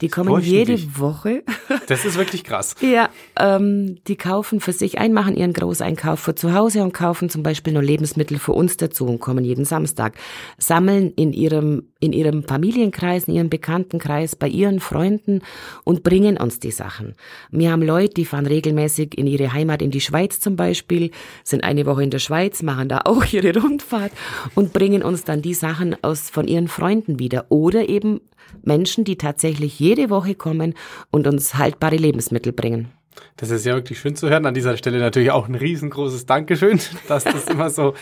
Die 0.00 0.08
kommen 0.08 0.40
jede 0.40 0.78
Woche. 0.98 1.42
Das 1.88 2.04
ist 2.04 2.16
wirklich 2.16 2.44
krass. 2.44 2.76
Ja, 2.80 3.10
ähm, 3.38 3.98
die 4.06 4.16
kaufen 4.16 4.60
für 4.60 4.72
sich 4.72 4.98
ein, 4.98 5.12
machen 5.12 5.36
ihren 5.36 5.52
Großeinkauf 5.52 6.20
für 6.20 6.34
zu 6.34 6.54
Hause 6.54 6.82
und 6.82 6.92
kaufen 6.92 7.28
zum 7.28 7.42
Beispiel 7.42 7.72
nur 7.72 7.82
Lebensmittel 7.82 8.38
für 8.38 8.52
uns 8.52 8.76
dazu 8.76 9.06
und 9.06 9.18
kommen 9.18 9.44
jeden 9.44 9.64
Samstag. 9.64 10.14
Sammeln 10.56 11.12
in 11.16 11.32
ihrem, 11.32 11.84
in 12.00 12.12
ihrem 12.12 12.44
Familienkreis, 12.44 13.24
in 13.24 13.34
ihrem 13.34 13.50
Bekanntenkreis, 13.50 14.36
bei 14.36 14.48
ihren 14.48 14.80
Freunden 14.80 15.42
und 15.84 16.02
bringen 16.02 16.36
uns 16.36 16.60
die 16.60 16.70
Sachen. 16.70 17.14
Wir 17.50 17.72
haben 17.72 17.82
Leute, 17.82 18.14
die 18.14 18.24
fahren 18.24 18.46
regelmäßig 18.46 19.18
in 19.18 19.26
ihre 19.26 19.52
Heimat 19.52 19.82
in 19.82 19.90
die 19.90 20.00
Schweiz 20.00 20.40
zum 20.40 20.56
Beispiel, 20.56 21.10
sind 21.42 21.64
eine 21.64 21.86
Woche 21.86 22.02
in 22.02 22.10
der 22.10 22.18
Schweiz, 22.18 22.62
machen 22.62 22.88
da 22.88 23.02
auch 23.04 23.24
ihre 23.32 23.58
Rundfahrt 23.58 24.12
und 24.54 24.72
bringen 24.72 25.02
uns 25.02 25.24
dann 25.24 25.42
die 25.42 25.54
Sachen 25.54 25.96
aus, 26.02 26.30
von 26.30 26.46
ihren 26.46 26.68
Freunden 26.68 27.18
wieder. 27.18 27.46
Oder 27.48 27.88
eben 27.88 28.20
Menschen, 28.62 29.04
die 29.04 29.16
tatsächlich 29.16 29.78
jede 29.78 30.10
Woche 30.10 30.34
kommen 30.34 30.74
und 31.10 31.26
uns 31.26 31.54
haltbare 31.54 31.96
Lebensmittel 31.96 32.52
bringen. 32.52 32.90
Das 33.36 33.50
ist 33.50 33.64
ja 33.64 33.74
wirklich 33.74 33.98
schön 33.98 34.16
zu 34.16 34.28
hören. 34.28 34.46
An 34.46 34.54
dieser 34.54 34.76
Stelle 34.76 34.98
natürlich 34.98 35.30
auch 35.30 35.48
ein 35.48 35.54
riesengroßes 35.54 36.26
Dankeschön, 36.26 36.80
dass 37.08 37.24
das 37.24 37.46
immer 37.46 37.70
so 37.70 37.94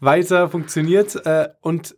weiter 0.00 0.48
funktioniert. 0.48 1.14
Äh, 1.26 1.48
Und 1.60 1.96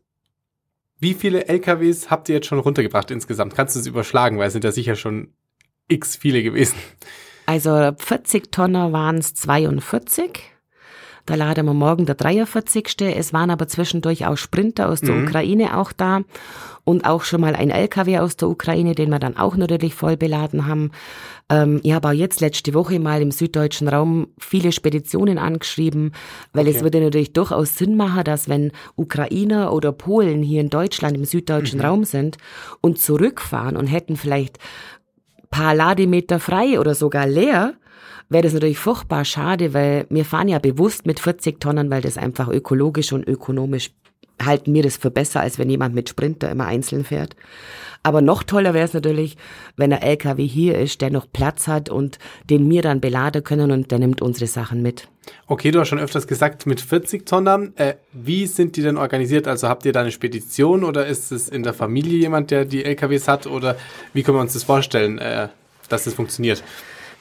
wie 0.98 1.14
viele 1.14 1.46
LKWs 1.46 2.10
habt 2.10 2.28
ihr 2.28 2.36
jetzt 2.36 2.46
schon 2.46 2.58
runtergebracht 2.58 3.10
insgesamt? 3.10 3.54
Kannst 3.54 3.76
du 3.76 3.80
es 3.80 3.86
überschlagen, 3.86 4.38
weil 4.38 4.48
es 4.48 4.52
sind 4.52 4.64
ja 4.64 4.72
sicher 4.72 4.96
schon 4.96 5.32
x 5.88 6.16
viele 6.16 6.42
gewesen. 6.42 6.76
Also 7.46 7.92
40 7.96 8.52
Tonner 8.52 8.92
waren 8.92 9.16
es 9.16 9.34
42. 9.34 10.40
Da 11.28 11.34
laden 11.34 11.66
wir 11.66 11.74
morgen 11.74 12.06
der 12.06 12.14
43. 12.14 13.02
Es 13.14 13.34
waren 13.34 13.50
aber 13.50 13.68
zwischendurch 13.68 14.24
auch 14.24 14.38
Sprinter 14.38 14.88
aus 14.88 15.02
der 15.02 15.14
Ukraine 15.14 15.76
auch 15.76 15.92
da 15.92 16.22
und 16.84 17.04
auch 17.04 17.22
schon 17.24 17.42
mal 17.42 17.54
ein 17.54 17.68
LKW 17.68 18.20
aus 18.20 18.36
der 18.36 18.48
Ukraine, 18.48 18.94
den 18.94 19.10
wir 19.10 19.18
dann 19.18 19.36
auch 19.36 19.54
natürlich 19.54 19.94
voll 19.94 20.16
beladen 20.16 20.66
haben. 20.66 20.90
Ähm, 21.50 21.80
ich 21.82 21.92
habe 21.92 22.08
auch 22.08 22.12
jetzt 22.12 22.40
letzte 22.40 22.72
Woche 22.72 22.98
mal 22.98 23.20
im 23.20 23.30
süddeutschen 23.30 23.88
Raum 23.88 24.28
viele 24.38 24.72
Speditionen 24.72 25.36
angeschrieben, 25.36 26.12
weil 26.54 26.66
es 26.66 26.76
Okay. 26.76 26.84
würde 26.84 27.00
natürlich 27.02 27.34
durchaus 27.34 27.76
Sinn 27.76 27.98
machen, 27.98 28.24
dass 28.24 28.48
wenn 28.48 28.72
Ukrainer 28.96 29.74
oder 29.74 29.92
Polen 29.92 30.42
hier 30.42 30.62
in 30.62 30.70
Deutschland 30.70 31.14
im 31.14 31.26
süddeutschen 31.26 31.82
Raum 31.82 32.04
sind 32.04 32.38
und 32.80 33.00
zurückfahren 33.00 33.76
und 33.76 33.86
hätten 33.86 34.16
vielleicht 34.16 34.58
paar 35.50 35.74
Lademeter 35.74 36.40
frei 36.40 36.80
oder 36.80 36.94
sogar 36.94 37.26
leer, 37.26 37.74
wäre 38.28 38.42
das 38.42 38.52
natürlich 38.52 38.78
furchtbar 38.78 39.24
schade, 39.24 39.74
weil 39.74 40.06
wir 40.10 40.24
fahren 40.24 40.48
ja 40.48 40.58
bewusst 40.58 41.06
mit 41.06 41.20
40 41.20 41.60
Tonnen, 41.60 41.90
weil 41.90 42.02
das 42.02 42.18
einfach 42.18 42.48
ökologisch 42.48 43.12
und 43.12 43.26
ökonomisch 43.26 43.90
halten 44.44 44.72
wir 44.72 44.82
das 44.82 44.96
für 44.96 45.10
besser, 45.10 45.40
als 45.40 45.58
wenn 45.58 45.70
jemand 45.70 45.94
mit 45.94 46.08
Sprinter 46.08 46.50
immer 46.50 46.66
einzeln 46.66 47.04
fährt. 47.04 47.34
Aber 48.02 48.22
noch 48.22 48.44
toller 48.44 48.74
wäre 48.74 48.84
es 48.84 48.94
natürlich, 48.94 49.36
wenn 49.76 49.92
ein 49.92 50.00
LKW 50.00 50.46
hier 50.46 50.78
ist, 50.78 51.00
der 51.00 51.10
noch 51.10 51.26
Platz 51.30 51.66
hat 51.66 51.90
und 51.90 52.18
den 52.48 52.70
wir 52.70 52.80
dann 52.80 53.00
beladen 53.00 53.42
können 53.42 53.72
und 53.72 53.90
der 53.90 53.98
nimmt 53.98 54.22
unsere 54.22 54.46
Sachen 54.46 54.82
mit. 54.82 55.08
Okay, 55.46 55.72
du 55.72 55.80
hast 55.80 55.88
schon 55.88 55.98
öfters 55.98 56.26
gesagt, 56.26 56.64
mit 56.64 56.80
40 56.80 57.26
Tonnen. 57.26 57.76
Äh, 57.76 57.94
wie 58.12 58.46
sind 58.46 58.76
die 58.76 58.82
denn 58.82 58.96
organisiert? 58.96 59.48
Also 59.48 59.68
habt 59.68 59.84
ihr 59.84 59.92
da 59.92 60.02
eine 60.02 60.12
Spedition 60.12 60.84
oder 60.84 61.06
ist 61.06 61.32
es 61.32 61.48
in 61.48 61.64
der 61.64 61.74
Familie 61.74 62.18
jemand, 62.18 62.50
der 62.50 62.64
die 62.64 62.84
LKWs 62.84 63.28
hat? 63.28 63.46
Oder 63.46 63.76
wie 64.14 64.22
können 64.22 64.38
wir 64.38 64.42
uns 64.42 64.54
das 64.54 64.62
vorstellen, 64.62 65.18
äh, 65.18 65.48
dass 65.88 66.04
das 66.04 66.14
funktioniert? 66.14 66.62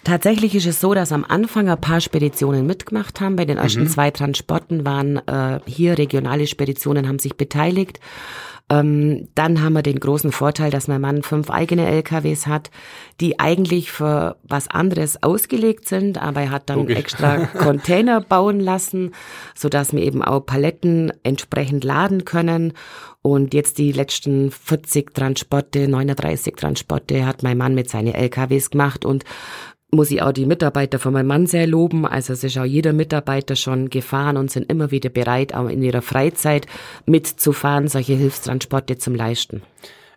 Tatsächlich 0.03 0.55
ist 0.55 0.65
es 0.65 0.79
so, 0.79 0.93
dass 0.93 1.11
am 1.11 1.25
Anfang 1.25 1.69
ein 1.69 1.81
paar 1.81 1.99
Speditionen 1.99 2.65
mitgemacht 2.65 3.19
haben. 3.19 3.35
Bei 3.35 3.45
den 3.45 3.57
ersten 3.57 3.83
mhm. 3.83 3.89
zwei 3.89 4.11
Transporten 4.11 4.85
waren 4.85 5.17
äh, 5.27 5.59
hier 5.65 5.97
regionale 5.97 6.47
Speditionen 6.47 7.07
haben 7.07 7.19
sich 7.19 7.35
beteiligt. 7.35 7.99
Ähm, 8.69 9.29
dann 9.33 9.61
haben 9.61 9.73
wir 9.73 9.81
den 9.81 9.99
großen 9.99 10.33
Vorteil, 10.33 10.71
dass 10.71 10.89
mein 10.89 10.99
Mann 10.99 11.23
fünf 11.23 11.49
eigene 11.49 11.87
LKWs 11.87 12.47
hat, 12.47 12.69
die 13.21 13.39
eigentlich 13.39 13.91
für 13.91 14.35
was 14.43 14.67
anderes 14.67 15.23
ausgelegt 15.23 15.87
sind, 15.87 16.21
aber 16.21 16.41
er 16.41 16.51
hat 16.51 16.69
dann 16.69 16.79
Logisch. 16.79 16.97
extra 16.97 17.37
Container 17.57 18.19
bauen 18.19 18.59
lassen, 18.59 19.13
so 19.55 19.69
dass 19.69 19.93
wir 19.93 20.01
eben 20.01 20.21
auch 20.21 20.41
Paletten 20.41 21.13
entsprechend 21.23 21.85
laden 21.85 22.25
können. 22.25 22.73
Und 23.21 23.53
jetzt 23.53 23.77
die 23.77 23.93
letzten 23.93 24.51
40 24.51 25.13
Transporte, 25.13 25.87
39 25.87 26.55
Transporte 26.55 27.25
hat 27.25 27.43
mein 27.43 27.57
Mann 27.57 27.73
mit 27.73 27.89
seinen 27.89 28.13
LKWs 28.13 28.69
gemacht 28.69 29.05
und 29.05 29.23
muss 29.91 30.11
ich 30.11 30.21
auch 30.21 30.33
die 30.33 30.45
Mitarbeiter 30.45 30.99
von 30.99 31.13
meinem 31.13 31.27
Mann 31.27 31.47
sehr 31.47 31.65
loben. 31.65 32.05
Also 32.05 32.33
es 32.33 32.43
ist 32.43 32.57
auch 32.57 32.65
jeder 32.65 32.93
Mitarbeiter 32.93 33.55
schon 33.55 33.89
gefahren 33.89 34.37
und 34.37 34.51
sind 34.51 34.69
immer 34.71 34.91
wieder 34.91 35.09
bereit, 35.09 35.53
auch 35.53 35.69
in 35.69 35.81
ihrer 35.81 36.01
Freizeit 36.01 36.67
mitzufahren, 37.05 37.87
solche 37.87 38.13
Hilfstransporte 38.13 38.97
zum 38.97 39.15
Leisten. 39.15 39.61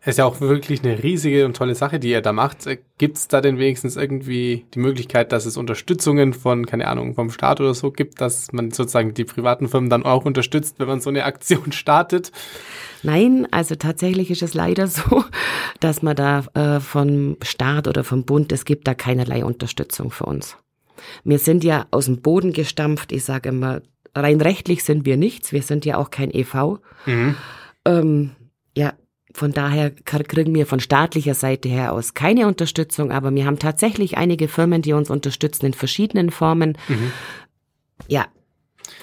Es 0.02 0.09
ist 0.09 0.19
ja 0.19 0.25
auch 0.25 0.40
wirklich 0.40 0.83
eine 0.83 1.02
riesige 1.02 1.45
und 1.45 1.57
tolle 1.57 1.75
Sache, 1.75 2.00
die 2.00 2.11
ihr 2.11 2.23
da 2.23 2.33
macht. 2.33 2.66
Gibt 2.97 3.19
es 3.19 3.28
da 3.28 3.42
denn 3.42 3.59
wenigstens 3.59 3.97
irgendwie 3.97 4.64
die 4.73 4.78
Möglichkeit, 4.78 5.30
dass 5.30 5.45
es 5.45 5.59
Unterstützungen 5.59 6.33
von, 6.33 6.64
keine 6.64 6.88
Ahnung, 6.88 7.14
vom 7.14 7.30
Staat 7.30 7.61
oder 7.61 7.75
so 7.75 7.90
gibt, 7.90 8.19
dass 8.23 8.50
man 8.52 8.71
sozusagen 8.71 9.12
die 9.12 9.25
privaten 9.25 9.69
Firmen 9.69 9.90
dann 9.90 10.07
auch 10.07 10.25
unterstützt, 10.25 10.76
wenn 10.78 10.88
man 10.88 11.00
so 11.00 11.11
eine 11.11 11.25
Aktion 11.25 11.73
startet? 11.73 12.33
Nein, 13.02 13.47
also 13.50 13.75
tatsächlich 13.75 14.30
ist 14.30 14.42
es 14.42 14.54
leider 14.54 14.87
so, 14.87 15.23
dass 15.80 16.00
man 16.00 16.16
da 16.16 16.45
äh, 16.54 16.80
vom 16.80 17.37
Staat 17.42 17.87
oder 17.87 18.02
vom 18.02 18.25
Bund, 18.25 18.52
es 18.52 18.64
gibt 18.64 18.88
da 18.88 18.95
keinerlei 18.95 19.45
Unterstützung 19.45 20.11
für 20.11 20.25
uns. 20.25 20.57
Wir 21.25 21.38
sind 21.38 21.62
ja 21.62 21.87
aus 21.90 22.07
dem 22.07 22.23
Boden 22.23 22.54
gestampft. 22.54 23.12
Ich 23.12 23.25
sage 23.25 23.50
immer, 23.50 23.83
rein 24.14 24.40
rechtlich 24.40 24.83
sind 24.83 25.04
wir 25.04 25.19
nichts. 25.19 25.52
Wir 25.52 25.62
sind 25.62 25.85
ja 25.85 25.99
auch 25.99 26.11
kein 26.11 26.30
EV. 26.33 26.78
Mhm. 27.07 27.35
Ähm, 27.85 28.30
ja, 28.76 28.95
von 29.33 29.53
daher 29.53 29.91
kriegen 29.91 30.55
wir 30.55 30.67
von 30.67 30.81
staatlicher 30.81 31.35
Seite 31.35 31.69
her 31.69 31.93
aus 31.93 32.15
keine 32.15 32.47
Unterstützung, 32.47 33.13
aber 33.13 33.35
wir 33.35 33.47
haben 33.47 33.59
tatsächlich 33.59 34.17
einige 34.17 34.49
Firmen, 34.49 34.83
die 34.83 34.93
uns 34.93 35.11
unterstützen 35.11 35.67
in 35.67 35.75
verschiedenen 35.75 36.31
Formen. 36.31 36.77
Mhm. 36.89 37.13
Ja, 38.09 38.27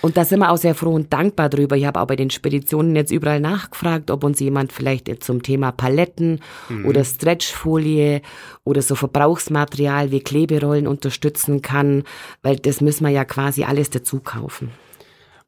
und 0.02 0.18
da 0.18 0.26
sind 0.26 0.40
wir 0.40 0.52
auch 0.52 0.58
sehr 0.58 0.76
froh 0.76 0.94
und 0.94 1.12
dankbar 1.12 1.50
drüber. 1.50 1.76
Ich 1.76 1.86
habe 1.86 2.00
auch 2.00 2.08
bei 2.08 2.16
den 2.16 2.30
Speditionen 2.30 2.96
jetzt 2.96 3.12
überall 3.12 3.40
nachgefragt, 3.40 4.12
ob 4.12 4.24
uns 4.24 4.40
jemand 4.40 4.72
vielleicht 4.72 5.24
zum 5.24 5.42
Thema 5.42 5.72
Paletten 5.72 6.42
mhm. 6.70 6.86
oder 6.86 7.04
Stretchfolie 7.04 8.22
oder 8.64 8.82
so 8.82 8.96
Verbrauchsmaterial 8.96 10.12
wie 10.12 10.20
Kleberollen 10.20 10.88
unterstützen 10.88 11.62
kann, 11.62 12.04
weil 12.42 12.58
das 12.58 12.82
müssen 12.82 13.06
wir 13.06 13.12
ja 13.12 13.26
quasi 13.26 13.64
alles 13.64 13.90
dazu 13.90 14.20
kaufen. 14.20 14.72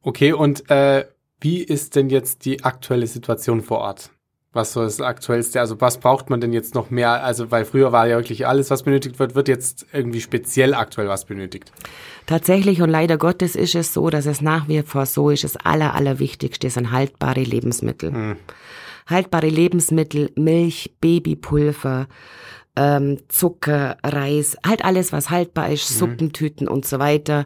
Okay, 0.01 0.33
und 0.33 0.69
äh, 0.69 1.05
wie 1.39 1.61
ist 1.61 1.95
denn 1.95 2.09
jetzt 2.09 2.45
die 2.45 2.63
aktuelle 2.63 3.07
Situation 3.07 3.61
vor 3.61 3.79
Ort? 3.79 4.11
Was 4.51 4.73
so 4.73 4.81
das 4.81 4.99
Aktuellste? 4.99 5.59
Also 5.59 5.79
was 5.79 5.99
braucht 5.99 6.31
man 6.31 6.41
denn 6.41 6.53
jetzt 6.53 6.73
noch 6.73 6.89
mehr? 6.89 7.23
Also 7.23 7.51
weil 7.51 7.65
früher 7.65 7.91
war 7.91 8.07
ja 8.07 8.17
wirklich 8.17 8.47
alles, 8.47 8.71
was 8.71 8.81
benötigt 8.81 9.19
wird, 9.19 9.35
wird 9.35 9.47
jetzt 9.47 9.85
irgendwie 9.93 10.21
speziell 10.21 10.73
aktuell 10.73 11.07
was 11.07 11.25
benötigt. 11.25 11.71
Tatsächlich 12.25 12.81
und 12.81 12.89
leider 12.89 13.17
Gottes 13.17 13.55
ist 13.55 13.75
es 13.75 13.93
so, 13.93 14.09
dass 14.09 14.25
es 14.25 14.41
nach 14.41 14.67
wie 14.67 14.81
vor 14.81 15.05
so 15.05 15.29
ist, 15.29 15.43
das 15.43 15.55
Aller, 15.55 15.93
Allerwichtigste 15.93 16.69
sind 16.71 16.91
haltbare 16.91 17.43
Lebensmittel. 17.43 18.11
Hm. 18.11 18.35
Haltbare 19.05 19.49
Lebensmittel, 19.49 20.31
Milch, 20.35 20.95
Babypulver, 20.99 22.07
ähm, 22.75 23.17
Zucker, 23.27 23.97
Reis, 24.03 24.57
halt 24.65 24.83
alles, 24.83 25.11
was 25.11 25.29
haltbar 25.29 25.69
ist, 25.69 25.89
hm. 25.89 25.95
Suppentüten 25.97 26.67
und 26.67 26.85
so 26.85 26.97
weiter. 26.97 27.45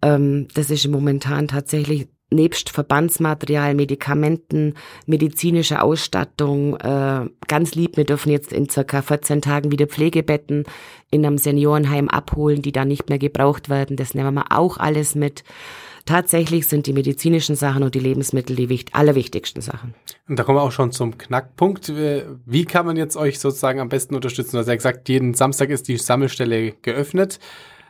Ähm, 0.00 0.48
das 0.54 0.70
ist 0.70 0.86
momentan 0.88 1.48
tatsächlich 1.48 2.08
nebst 2.30 2.70
Verbandsmaterial, 2.70 3.74
Medikamenten, 3.74 4.74
medizinische 5.06 5.82
Ausstattung, 5.82 6.76
äh, 6.76 7.26
ganz 7.46 7.74
lieb, 7.74 7.96
wir 7.96 8.04
dürfen 8.04 8.30
jetzt 8.30 8.52
in 8.52 8.68
circa 8.68 9.02
14 9.02 9.42
Tagen 9.42 9.70
wieder 9.70 9.86
Pflegebetten 9.86 10.64
in 11.10 11.24
einem 11.24 11.38
Seniorenheim 11.38 12.08
abholen, 12.08 12.62
die 12.62 12.72
da 12.72 12.84
nicht 12.84 13.08
mehr 13.08 13.18
gebraucht 13.18 13.68
werden. 13.68 13.96
Das 13.96 14.14
nehmen 14.14 14.34
wir 14.34 14.52
auch 14.52 14.76
alles 14.76 15.14
mit. 15.14 15.44
Tatsächlich 16.04 16.66
sind 16.66 16.86
die 16.86 16.94
medizinischen 16.94 17.54
Sachen 17.54 17.82
und 17.82 17.94
die 17.94 18.00
Lebensmittel 18.00 18.56
die 18.56 18.70
wichtig, 18.70 18.94
allerwichtigsten 18.94 19.60
Sachen. 19.60 19.94
Und 20.26 20.38
da 20.38 20.42
kommen 20.42 20.56
wir 20.56 20.62
auch 20.62 20.72
schon 20.72 20.90
zum 20.90 21.18
Knackpunkt. 21.18 21.92
Wie 22.46 22.64
kann 22.64 22.86
man 22.86 22.96
jetzt 22.96 23.16
euch 23.16 23.38
sozusagen 23.38 23.78
am 23.78 23.90
besten 23.90 24.14
unterstützen? 24.14 24.52
Du 24.52 24.60
hast 24.60 24.68
ja 24.68 24.74
gesagt, 24.74 25.08
jeden 25.10 25.34
Samstag 25.34 25.68
ist 25.68 25.86
die 25.86 25.98
Sammelstelle 25.98 26.72
geöffnet. 26.80 27.38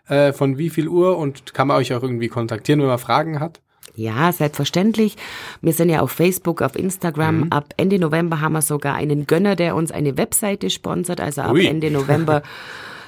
Äh, 0.09 0.33
von 0.33 0.59
wie 0.59 0.71
viel 0.71 0.89
Uhr 0.89 1.17
und 1.19 1.55
kann 1.55 1.69
man 1.69 1.77
euch 1.77 1.95
auch 1.95 2.03
irgendwie 2.03 2.29
kontaktieren, 2.29 2.81
wenn 2.81 2.89
man 2.89 2.99
Fragen 2.99 3.41
hat? 3.41 3.61
Ja, 3.95 4.33
selbstverständlich. 4.33 5.17
Wir 5.61 5.73
sind 5.73 5.89
ja 5.89 6.01
auf 6.01 6.13
Facebook, 6.13 6.63
auf 6.63 6.77
Instagram. 6.77 7.41
Mhm. 7.41 7.53
Ab 7.53 7.75
Ende 7.77 7.99
November 7.99 8.41
haben 8.41 8.53
wir 8.53 8.63
sogar 8.63 8.95
einen 8.95 9.27
Gönner, 9.27 9.57
der 9.57 9.75
uns 9.75 9.91
eine 9.93 10.17
Webseite 10.17 10.71
sponsert. 10.71 11.21
Also 11.21 11.43
ab 11.43 11.53
Ui. 11.53 11.67
Ende 11.67 11.91
November 11.91 12.43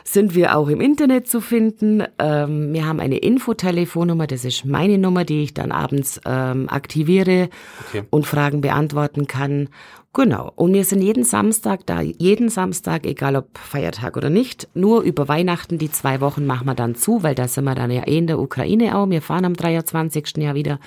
sind 0.04 0.34
wir 0.34 0.56
auch 0.56 0.68
im 0.68 0.80
Internet 0.80 1.28
zu 1.28 1.40
finden. 1.40 2.02
Ähm, 2.18 2.72
wir 2.72 2.86
haben 2.86 3.00
eine 3.00 3.18
Infotelefonnummer, 3.18 4.26
das 4.26 4.44
ist 4.44 4.64
meine 4.64 4.98
Nummer, 4.98 5.24
die 5.24 5.42
ich 5.42 5.54
dann 5.54 5.72
abends 5.72 6.20
ähm, 6.24 6.68
aktiviere 6.68 7.48
okay. 7.88 8.02
und 8.10 8.26
Fragen 8.26 8.60
beantworten 8.60 9.26
kann. 9.26 9.68
Genau. 10.12 10.52
Und 10.56 10.74
wir 10.74 10.84
sind 10.84 11.02
jeden 11.02 11.22
Samstag 11.22 11.86
da, 11.86 12.00
jeden 12.00 12.48
Samstag, 12.48 13.06
egal 13.06 13.36
ob 13.36 13.56
Feiertag 13.56 14.16
oder 14.16 14.28
nicht. 14.28 14.68
Nur 14.74 15.02
über 15.02 15.28
Weihnachten, 15.28 15.78
die 15.78 15.90
zwei 15.90 16.20
Wochen 16.20 16.46
machen 16.46 16.66
wir 16.66 16.74
dann 16.74 16.96
zu, 16.96 17.22
weil 17.22 17.36
da 17.36 17.46
sind 17.46 17.64
wir 17.64 17.76
dann 17.76 17.92
ja 17.92 18.02
eh 18.06 18.18
in 18.18 18.26
der 18.26 18.40
Ukraine 18.40 18.96
auch. 18.96 19.08
Wir 19.08 19.22
fahren 19.22 19.44
am 19.44 19.54
23. 19.54 20.38
Jahr 20.38 20.54
wieder. 20.54 20.80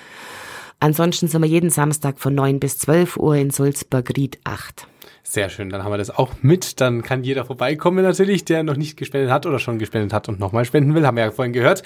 Ansonsten 0.78 1.28
sind 1.28 1.40
wir 1.40 1.48
jeden 1.48 1.70
Samstag 1.70 2.18
von 2.18 2.34
9 2.34 2.60
bis 2.60 2.76
12 2.78 3.16
Uhr 3.16 3.36
in 3.36 3.50
Sulzburg-Ried 3.50 4.40
8. 4.44 4.86
Sehr 5.22 5.48
schön, 5.48 5.70
dann 5.70 5.82
haben 5.82 5.92
wir 5.92 5.98
das 5.98 6.10
auch 6.10 6.34
mit. 6.42 6.82
Dann 6.82 7.02
kann 7.02 7.24
jeder 7.24 7.46
vorbeikommen 7.46 8.04
natürlich, 8.04 8.44
der 8.44 8.62
noch 8.62 8.76
nicht 8.76 8.98
gespendet 8.98 9.30
hat 9.30 9.46
oder 9.46 9.58
schon 9.58 9.78
gespendet 9.78 10.12
hat 10.12 10.28
und 10.28 10.38
nochmal 10.38 10.66
spenden 10.66 10.94
will, 10.94 11.06
haben 11.06 11.16
wir 11.16 11.24
ja 11.24 11.30
vorhin 11.30 11.54
gehört. 11.54 11.82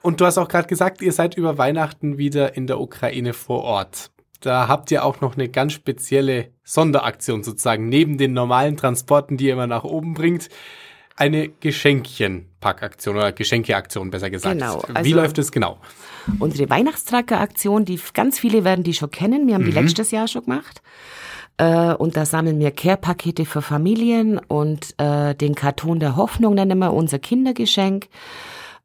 Und 0.00 0.22
du 0.22 0.24
hast 0.24 0.38
auch 0.38 0.48
gerade 0.48 0.66
gesagt, 0.66 1.02
ihr 1.02 1.12
seid 1.12 1.36
über 1.36 1.58
Weihnachten 1.58 2.16
wieder 2.16 2.56
in 2.56 2.66
der 2.66 2.80
Ukraine 2.80 3.34
vor 3.34 3.64
Ort 3.64 4.10
da 4.40 4.68
habt 4.68 4.90
ihr 4.90 5.04
auch 5.04 5.20
noch 5.20 5.34
eine 5.36 5.48
ganz 5.48 5.72
spezielle 5.72 6.48
Sonderaktion 6.64 7.42
sozusagen, 7.42 7.88
neben 7.88 8.18
den 8.18 8.32
normalen 8.32 8.76
Transporten, 8.76 9.36
die 9.36 9.46
ihr 9.46 9.52
immer 9.54 9.66
nach 9.66 9.84
oben 9.84 10.14
bringt. 10.14 10.48
Eine 11.16 11.48
Geschenkchenpackaktion 11.48 13.16
oder 13.16 13.32
Geschenkeaktion, 13.32 14.10
besser 14.10 14.30
gesagt. 14.30 14.58
Genau. 14.58 14.80
Also 14.94 15.04
Wie 15.04 15.12
läuft 15.12 15.36
es 15.38 15.52
genau? 15.52 15.78
Unsere 16.38 16.70
Weihnachtstracker-Aktion, 16.70 17.84
die 17.84 18.00
ganz 18.14 18.38
viele 18.38 18.64
werden 18.64 18.84
die 18.84 18.94
schon 18.94 19.10
kennen. 19.10 19.46
Wir 19.46 19.54
haben 19.54 19.62
mhm. 19.62 19.66
die 19.66 19.72
letztes 19.72 20.10
Jahr 20.12 20.28
schon 20.28 20.44
gemacht. 20.44 20.80
Äh, 21.58 21.92
und 21.92 22.16
da 22.16 22.24
sammeln 22.24 22.58
wir 22.58 22.70
Care-Pakete 22.70 23.44
für 23.44 23.60
Familien 23.60 24.38
und 24.38 24.94
äh, 24.98 25.34
den 25.34 25.54
Karton 25.54 26.00
der 26.00 26.16
Hoffnung 26.16 26.54
nennen 26.54 26.78
wir 26.78 26.94
unser 26.94 27.18
Kindergeschenk. 27.18 28.08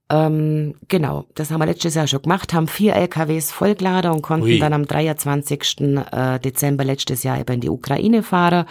Ähm, 0.08 0.76
genau, 0.88 1.26
das 1.34 1.50
haben 1.50 1.62
wir 1.62 1.66
letztes 1.66 1.96
Jahr 1.96 2.06
schon 2.06 2.22
gemacht, 2.22 2.54
haben 2.54 2.68
vier 2.68 2.96
LKWs 2.96 3.52
vollgeladen 3.52 4.12
und 4.12 4.22
konnten 4.22 4.48
Ui. 4.48 4.60
dann 4.60 4.74
am 4.74 4.86
23. 4.86 5.82
Äh, 6.12 6.40
Dezember 6.40 6.84
letztes 6.84 7.24
Jahr 7.24 7.40
eben 7.40 7.56
in 7.56 7.62
die 7.62 7.70
Ukraine 7.70 8.22
fahren 8.22 8.66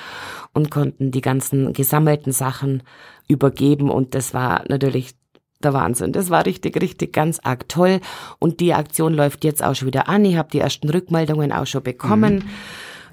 und 0.53 0.71
konnten 0.71 1.11
die 1.11 1.21
ganzen 1.21 1.73
gesammelten 1.73 2.31
Sachen 2.31 2.85
übergeben 3.27 3.91
und 3.91 4.15
das 4.15 4.33
war 4.33 4.63
natürlich 4.69 5.15
der 5.61 5.73
Wahnsinn. 5.73 6.13
Das 6.13 6.31
war 6.31 6.47
richtig, 6.47 6.81
richtig 6.81 7.13
ganz 7.13 7.41
arg 7.43 7.69
toll 7.69 8.01
und 8.39 8.61
die 8.61 8.73
Aktion 8.73 9.13
läuft 9.13 9.43
jetzt 9.43 9.65
auch 9.65 9.75
schon 9.75 9.89
wieder 9.89 10.09
an. 10.09 10.25
Ich 10.25 10.37
habe 10.37 10.51
die 10.53 10.61
ersten 10.61 10.89
Rückmeldungen 10.89 11.51
auch 11.51 11.67
schon 11.67 11.83
bekommen. 11.83 12.37
Mhm. 12.37 12.51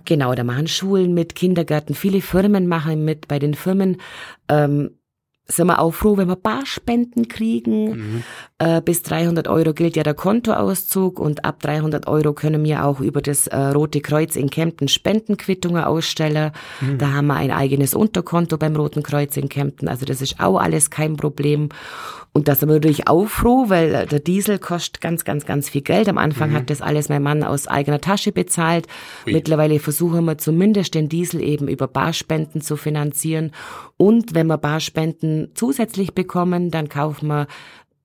Genau, 0.06 0.34
da 0.36 0.44
machen 0.44 0.68
Schulen 0.68 1.14
mit, 1.14 1.36
Kindergärten, 1.36 1.96
viele 1.96 2.22
Firmen 2.22 2.68
machen 2.68 3.04
mit. 3.06 3.28
Bei 3.28 3.40
den 3.40 3.54
Firmen 3.54 3.98
ähm, 4.48 4.92
sind 5.52 5.68
wir 5.68 5.80
auch 5.80 5.92
froh, 5.92 6.18
wenn 6.18 6.28
wir 6.28 6.36
Barspenden 6.36 7.28
kriegen. 7.28 7.90
Mhm. 7.90 8.24
Äh, 8.60 8.82
bis 8.82 9.04
300 9.04 9.48
Euro 9.48 9.74
gilt 9.74 9.96
ja 9.96 10.04
der 10.04 10.14
Kontoauszug 10.14 11.20
und 11.20 11.46
ab 11.46 11.60
300 11.62 12.08
Euro 12.08 12.34
können 12.34 12.64
wir 12.64 12.86
auch 12.86 13.00
über 13.00 13.22
das 13.22 13.48
äh, 13.48 13.58
Rote 13.58 14.02
Kreuz 14.02 14.36
in 14.36 14.50
Kempten 14.50 14.88
Spendenquittungen 14.88 15.84
ausstellen. 15.84 16.52
Mhm. 16.80 16.98
Da 16.98 17.12
haben 17.12 17.28
wir 17.28 17.36
ein 17.36 17.52
eigenes 17.52 17.94
Unterkonto 17.94 18.58
beim 18.58 18.76
Roten 18.76 19.04
Kreuz 19.04 19.38
in 19.38 19.50
Kempten. 19.50 19.88
Also 19.88 20.06
das 20.06 20.22
ist 20.22 20.40
auch 20.40 20.60
alles 20.60 20.90
kein 20.90 21.18
Problem. 21.18 21.70
Und 22.34 22.48
da 22.48 22.56
sind 22.56 22.70
wir 22.70 22.76
natürlich 22.76 23.10
auch 23.10 23.28
froh, 23.28 23.66
weil 23.68 24.06
der 24.08 24.20
Diesel 24.20 24.58
kostet 24.58 25.02
ganz, 25.02 25.26
ganz, 25.26 25.46
ganz 25.46 25.68
viel 25.68 25.82
Geld. 25.82 26.08
Am 26.08 26.18
Anfang 26.18 26.52
mhm. 26.52 26.54
hat 26.56 26.70
das 26.70 26.82
alles 26.82 27.10
mein 27.10 27.22
Mann 27.22 27.44
aus 27.44 27.68
eigener 27.68 28.00
Tasche 28.00 28.32
bezahlt. 28.32 28.88
Ui. 29.28 29.34
Mittlerweile 29.34 29.80
versuchen 29.80 30.24
wir 30.24 30.38
zumindest 30.38 30.96
den 30.96 31.10
Diesel 31.10 31.42
eben 31.42 31.68
über 31.68 31.88
Barspenden 31.90 32.62
zu 32.62 32.78
finanzieren. 32.78 33.52
Und 34.02 34.34
wenn 34.34 34.48
wir 34.48 34.58
Barspenden 34.58 35.52
zusätzlich 35.54 36.16
bekommen, 36.16 36.72
dann 36.72 36.90
kaufen 36.90 37.28
wir 37.28 37.46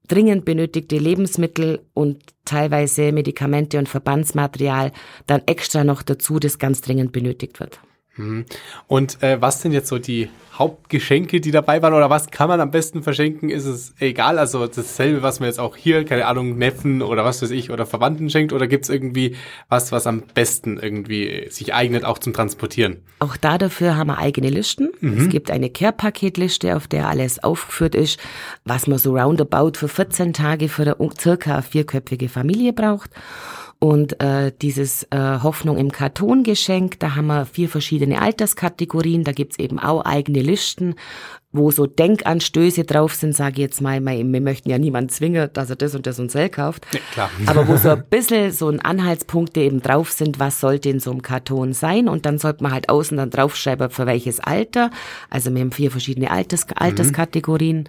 dringend 0.09 0.45
benötigte 0.45 0.99
Lebensmittel 0.99 1.87
und 1.95 2.23
teilweise 2.45 3.13
Medikamente 3.13 3.79
und 3.79 3.89
Verbandsmaterial 3.89 4.93
dann 5.27 5.41
extra 5.47 5.85
noch 5.85 6.03
dazu, 6.03 6.39
das 6.39 6.59
ganz 6.59 6.83
dringend 6.83 7.13
benötigt 7.13 7.61
wird. 7.61 7.81
Mhm. 8.17 8.47
Und 8.87 9.23
äh, 9.23 9.41
was 9.41 9.63
sind 9.63 9.73
jetzt 9.73 9.89
so 9.89 9.99
die 9.99 10.29
Hauptgeschenke, 10.59 11.41
die 11.41 11.51
dabei 11.51 11.83
waren? 11.83 11.95
Oder 11.95 12.11
was 12.11 12.31
kann 12.31 12.49
man 12.49 12.61
am 12.61 12.71
besten 12.71 13.03
verschenken? 13.03 13.51
Ist 13.51 13.67
es 13.67 13.95
egal? 14.01 14.39
Also 14.39 14.67
dasselbe, 14.67 15.23
was 15.23 15.41
man 15.41 15.49
jetzt 15.49 15.59
auch 15.59 15.77
hier, 15.77 16.05
keine 16.05 16.27
Ahnung, 16.27 16.57
Neffen 16.57 17.03
oder 17.03 17.25
was 17.25 17.43
weiß 17.43 17.51
ich, 17.51 17.71
oder 17.71 17.87
Verwandten 17.87 18.31
schenkt? 18.31 18.53
Oder 18.53 18.67
gibt 18.67 18.85
es 18.85 18.91
irgendwie 18.91 19.37
was, 19.69 19.93
was 19.93 20.07
am 20.07 20.23
besten 20.35 20.79
irgendwie 20.79 21.49
sich 21.51 21.75
eignet, 21.75 22.05
auch 22.05 22.19
zum 22.19 22.33
Transportieren? 22.33 23.03
Auch 23.19 23.37
da 23.37 23.59
dafür 23.59 23.97
haben 23.97 24.09
wir 24.09 24.19
eigene 24.19 24.51
Listen. 24.51 24.93
Mhm. 25.01 25.19
Es 25.19 25.29
gibt 25.29 25.51
eine 25.51 25.71
Care-Paketliste, 25.71 26.77
auf 26.77 26.89
der 26.89 27.09
alles 27.09 27.43
aufgeführt 27.43 27.95
ist, 27.95 28.19
was 28.65 28.87
man 28.87 28.99
so 28.99 29.17
roundabout 29.17 29.73
für 29.79 29.89
14 29.89 30.33
Tage 30.33 30.69
für 30.69 30.83
eine 30.83 30.97
circa 31.19 31.63
vierköpfige 31.63 32.29
Familie 32.29 32.73
braucht. 32.73 33.11
Und 33.79 34.21
äh, 34.23 34.53
dieses 34.63 35.05
äh, 35.11 35.19
Hoffnung 35.43 35.77
im 35.77 35.93
Kartongeschenk, 35.93 36.99
da 36.99 37.15
haben 37.15 37.27
wir 37.27 37.45
vier 37.45 37.69
verschiedene 37.69 38.23
Alterskategorien, 38.23 39.23
da 39.23 39.33
gibt's 39.33 39.59
eben 39.59 39.79
auch 39.79 40.05
eigene 40.07 40.41
Listen, 40.41 40.95
wo 41.53 41.71
so 41.71 41.87
Denkanstöße 41.87 42.85
drauf 42.85 43.15
sind, 43.15 43.35
sage 43.35 43.55
ich 43.55 43.59
jetzt 43.59 43.81
mal, 43.83 44.03
wir 44.03 44.41
möchten 44.41 44.71
ja 44.71 44.79
niemand 44.79 45.13
zwingen, 45.13 45.51
dass 45.53 45.69
er 45.69 45.77
das 45.77 45.95
und 45.95 46.07
das 46.07 46.19
und 46.19 46.35
das 46.35 46.51
kauft. 46.51 46.87
Ja, 46.93 47.01
klar. 47.13 47.31
Aber 47.47 47.69
wo 47.69 47.77
so 47.77 47.91
ein 47.91 48.05
bisschen 48.09 48.51
so 48.51 48.69
ein 48.69 48.81
Anhaltspunkte 48.81 49.61
eben 49.61 49.83
drauf 49.83 50.11
sind, 50.11 50.39
was 50.39 50.61
sollte 50.61 50.89
in 50.89 51.01
so 51.01 51.11
einem 51.11 51.23
Karton 51.23 51.75
sein 51.75 52.09
und 52.09 52.25
dann 52.25 52.39
sollte 52.39 52.63
man 52.63 52.73
halt 52.73 52.89
außen 52.89 53.17
dann 53.17 53.31
draufschreiben, 53.31 53.91
für 53.91 54.07
welches 54.07 54.41
Alter. 54.41 54.91
Also 55.29 55.55
wir 55.55 55.61
haben 55.61 55.73
vier 55.73 55.91
verschiedene 55.91 56.31
Alters 56.31 56.67
Alterskategorien. 56.75 57.81
Mhm 57.81 57.89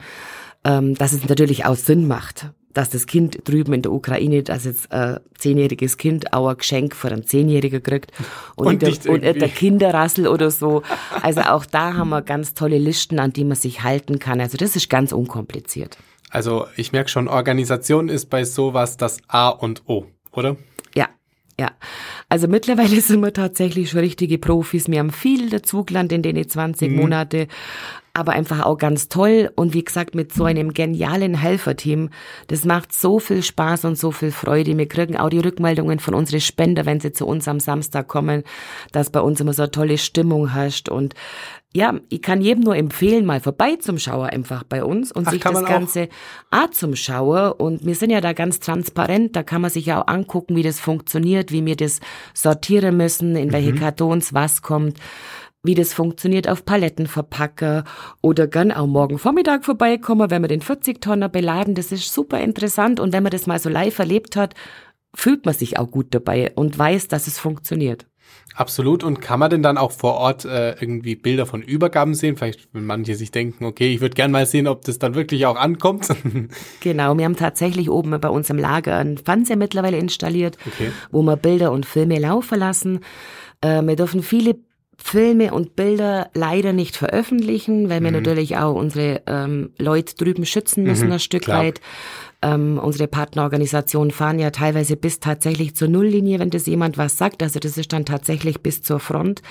ähm, 0.68 0.96
dass 0.96 1.14
es 1.14 1.28
natürlich 1.28 1.66
auch 1.66 1.76
Sinn 1.76 2.08
macht 2.08 2.48
dass 2.74 2.90
das 2.90 3.08
Kind 3.08 3.40
drüben 3.48 3.74
in 3.74 3.82
der 3.82 3.92
Ukraine, 3.92 4.44
dass 4.44 4.66
jetzt 4.66 4.92
ein 4.92 5.20
zehnjähriges 5.38 5.98
Kind 5.98 6.34
auch 6.34 6.48
ein 6.48 6.58
Geschenk 6.58 6.96
für 6.96 7.08
einen 7.08 7.26
Zehnjährigen 7.26 7.82
kriegt 7.82 8.12
und, 8.56 8.68
und, 8.68 8.82
der, 8.82 9.12
und 9.12 9.24
der 9.24 9.50
Kinderrassel 9.50 10.28
oder 10.28 10.52
so. 10.52 10.84
Also 11.22 11.42
auch 11.42 11.66
da 11.66 11.96
haben 11.96 12.10
wir 12.10 12.22
ganz 12.22 12.54
tolle 12.54 12.78
Listen, 12.78 13.20
an 13.20 13.34
die 13.34 13.46
man 13.46 13.56
sich 13.56 13.84
halten 13.84 14.20
kann. 14.20 14.40
Also 14.40 14.58
das 14.58 14.76
ist 14.76 14.90
ganz 14.90 15.12
unkompliziert. 15.12 15.98
Also 16.30 16.68
ich 16.76 16.92
merke 16.92 17.10
schon, 17.10 17.28
Organisation 17.28 18.10
ist 18.10 18.30
bei 18.30 18.44
sowas 18.44 18.98
das 18.98 19.20
A 19.28 19.50
und 19.50 19.84
O, 19.88 20.06
oder? 20.32 20.58
Ja. 21.60 21.72
Also 22.30 22.48
mittlerweile 22.48 23.02
sind 23.02 23.22
wir 23.22 23.34
tatsächlich 23.34 23.90
schon 23.90 24.02
richtige 24.02 24.38
Profis. 24.38 24.90
Wir 24.90 25.00
haben 25.00 25.12
viel 25.12 25.50
dazugelernt 25.50 26.12
in 26.12 26.24
den 26.24 26.48
20 26.48 26.92
mhm. 26.92 26.98
Monate 26.98 27.48
aber 28.18 28.32
einfach 28.32 28.66
auch 28.66 28.80
ganz 28.80 29.10
toll. 29.10 29.52
Und 29.56 29.76
wie 29.76 29.84
gesagt, 29.84 30.16
mit 30.16 30.34
so 30.34 30.46
einem 30.46 30.74
genialen 30.74 31.36
Helferteam, 31.36 32.10
das 32.48 32.66
macht 32.66 32.92
so 32.92 33.20
viel 33.20 33.44
Spaß 33.44 33.86
und 33.86 33.96
so 33.96 34.12
viel 34.12 34.32
Freude. 34.32 34.76
Wir 34.76 34.88
kriegen 34.88 35.18
auch 35.18 35.30
die 35.30 35.38
Rückmeldungen 35.38 36.00
von 36.00 36.16
unseren 36.16 36.42
Spender, 36.42 36.88
wenn 36.88 37.00
sie 37.00 37.12
zu 37.12 37.28
uns 37.28 37.48
am 37.48 37.60
Samstag 37.60 38.08
kommen, 38.08 38.44
dass 38.92 39.12
bei 39.12 39.22
uns 39.22 39.40
immer 39.40 39.54
so 39.54 39.62
eine 39.62 39.72
tolle 39.72 40.00
Stimmung 40.00 40.54
herrscht. 40.54 40.90
Und 40.90 41.14
ja, 41.78 41.94
ich 42.10 42.24
kann 42.24 42.42
jedem 42.42 42.64
nur 42.64 42.76
empfehlen, 42.76 43.24
mal 43.24 43.40
vorbei 43.40 43.76
zum 43.76 44.00
Schauer 44.00 44.30
einfach 44.30 44.64
bei 44.64 44.84
uns 44.84 45.12
und 45.12 45.28
Ach, 45.28 45.32
sich 45.32 45.44
das 45.44 45.64
Ganze 45.64 46.10
auch 46.50 46.72
zum 46.72 46.96
Schauer. 46.96 47.60
Und 47.60 47.86
wir 47.86 47.94
sind 47.94 48.10
ja 48.10 48.20
da 48.20 48.34
ganz 48.34 48.60
transparent, 48.60 49.36
da 49.36 49.44
kann 49.44 49.62
man 49.62 49.70
sich 49.70 49.86
ja 49.86 50.02
auch 50.02 50.08
angucken, 50.08 50.56
wie 50.56 50.64
das 50.64 50.80
funktioniert, 50.80 51.52
wie 51.52 51.64
wir 51.64 51.76
das 51.76 52.00
sortieren 52.34 52.98
müssen, 52.98 53.36
in 53.36 53.54
welche 53.54 53.74
mhm. 53.74 53.80
Kartons 53.80 54.34
was 54.34 54.62
kommt 54.62 54.98
wie 55.64 55.76
das 55.76 55.94
funktioniert 55.94 56.48
auf 56.48 56.64
Paletten 56.64 57.08
verpacke 57.08 57.84
oder 58.22 58.48
gern 58.48 58.72
auch 58.72 58.88
morgen 58.88 59.18
Vormittag 59.18 59.66
vorbeikommen, 59.66 60.32
wenn 60.32 60.42
wir 60.42 60.48
den 60.48 60.62
40-Tonner 60.62 61.28
beladen. 61.28 61.76
Das 61.76 61.92
ist 61.92 62.14
super 62.14 62.40
interessant 62.40 63.02
und 63.02 63.12
wenn 63.12 63.24
man 63.24 63.32
das 63.32 63.48
mal 63.48 63.60
so 63.60 63.68
live 63.68 64.00
erlebt 64.00 64.38
hat, 64.38 64.54
fühlt 65.14 65.46
man 65.46 65.54
sich 65.54 65.78
auch 65.78 65.92
gut 65.92 66.08
dabei 66.12 66.54
und 66.56 66.80
weiß, 66.80 67.10
dass 67.10 67.28
es 67.28 67.38
funktioniert. 67.38 68.06
Absolut. 68.58 69.04
Und 69.04 69.22
kann 69.22 69.40
man 69.40 69.52
denn 69.52 69.62
dann 69.62 69.78
auch 69.78 69.92
vor 69.92 70.16
Ort 70.16 70.44
äh, 70.44 70.72
irgendwie 70.82 71.16
Bilder 71.16 71.46
von 71.46 71.62
Übergaben 71.62 72.16
sehen? 72.16 72.38
Vielleicht, 72.38 72.68
wenn 72.74 72.86
manche 72.86 73.14
sich 73.14 73.30
denken, 73.30 73.66
okay, 73.66 73.94
ich 73.94 74.02
würde 74.02 74.16
gern 74.16 74.32
mal 74.32 74.48
sehen, 74.48 74.68
ob 74.68 74.84
das 74.84 74.98
dann 74.98 75.14
wirklich 75.14 75.46
auch 75.46 75.56
ankommt. 75.56 76.08
genau, 76.80 77.16
wir 77.16 77.26
haben 77.26 77.36
tatsächlich 77.36 77.90
oben 77.92 78.20
bei 78.20 78.30
uns 78.30 78.50
im 78.50 78.58
Lager 78.58 78.98
einen 78.98 79.20
Fernseher 79.20 79.58
mittlerweile 79.58 79.98
installiert, 79.98 80.58
okay. 80.66 80.92
wo 81.12 81.22
wir 81.22 81.36
Bilder 81.36 81.72
und 81.72 81.86
Filme 81.86 82.18
laufen 82.18 82.58
lassen. 82.58 83.02
Äh, 83.62 83.84
wir 83.84 83.96
dürfen 83.96 84.24
viele 84.24 84.56
Filme 84.98 85.54
und 85.54 85.76
Bilder 85.76 86.32
leider 86.34 86.74
nicht 86.74 86.98
veröffentlichen, 86.98 87.90
weil 87.90 88.02
wir 88.02 88.10
mhm. 88.10 88.18
natürlich 88.18 88.58
auch 88.58 88.74
unsere 88.74 89.22
ähm, 89.28 89.70
Leute 89.78 90.16
drüben 90.16 90.46
schützen 90.46 90.84
müssen, 90.84 91.08
mhm, 91.08 91.14
ein 91.14 91.20
Stück 91.20 91.44
klar. 91.44 91.64
weit. 91.64 91.82
Ähm, 92.42 92.80
unsere 92.82 93.08
Partnerorganisationen 93.08 94.12
fahren 94.12 94.38
ja 94.38 94.52
teilweise 94.52 94.96
bis 94.96 95.20
tatsächlich 95.20 95.76
zur 95.76 95.88
Nulllinie, 95.88 96.40
wenn 96.40 96.52
das 96.52 96.68
jemand 96.68 96.98
was 96.98 97.18
sagt. 97.18 97.42
Also 97.42 97.60
das 97.60 97.78
ist 97.78 97.94
dann 97.94 98.06
tatsächlich 98.06 98.62
bis 98.62 98.84
zur 98.84 99.00
Front. 99.00 99.42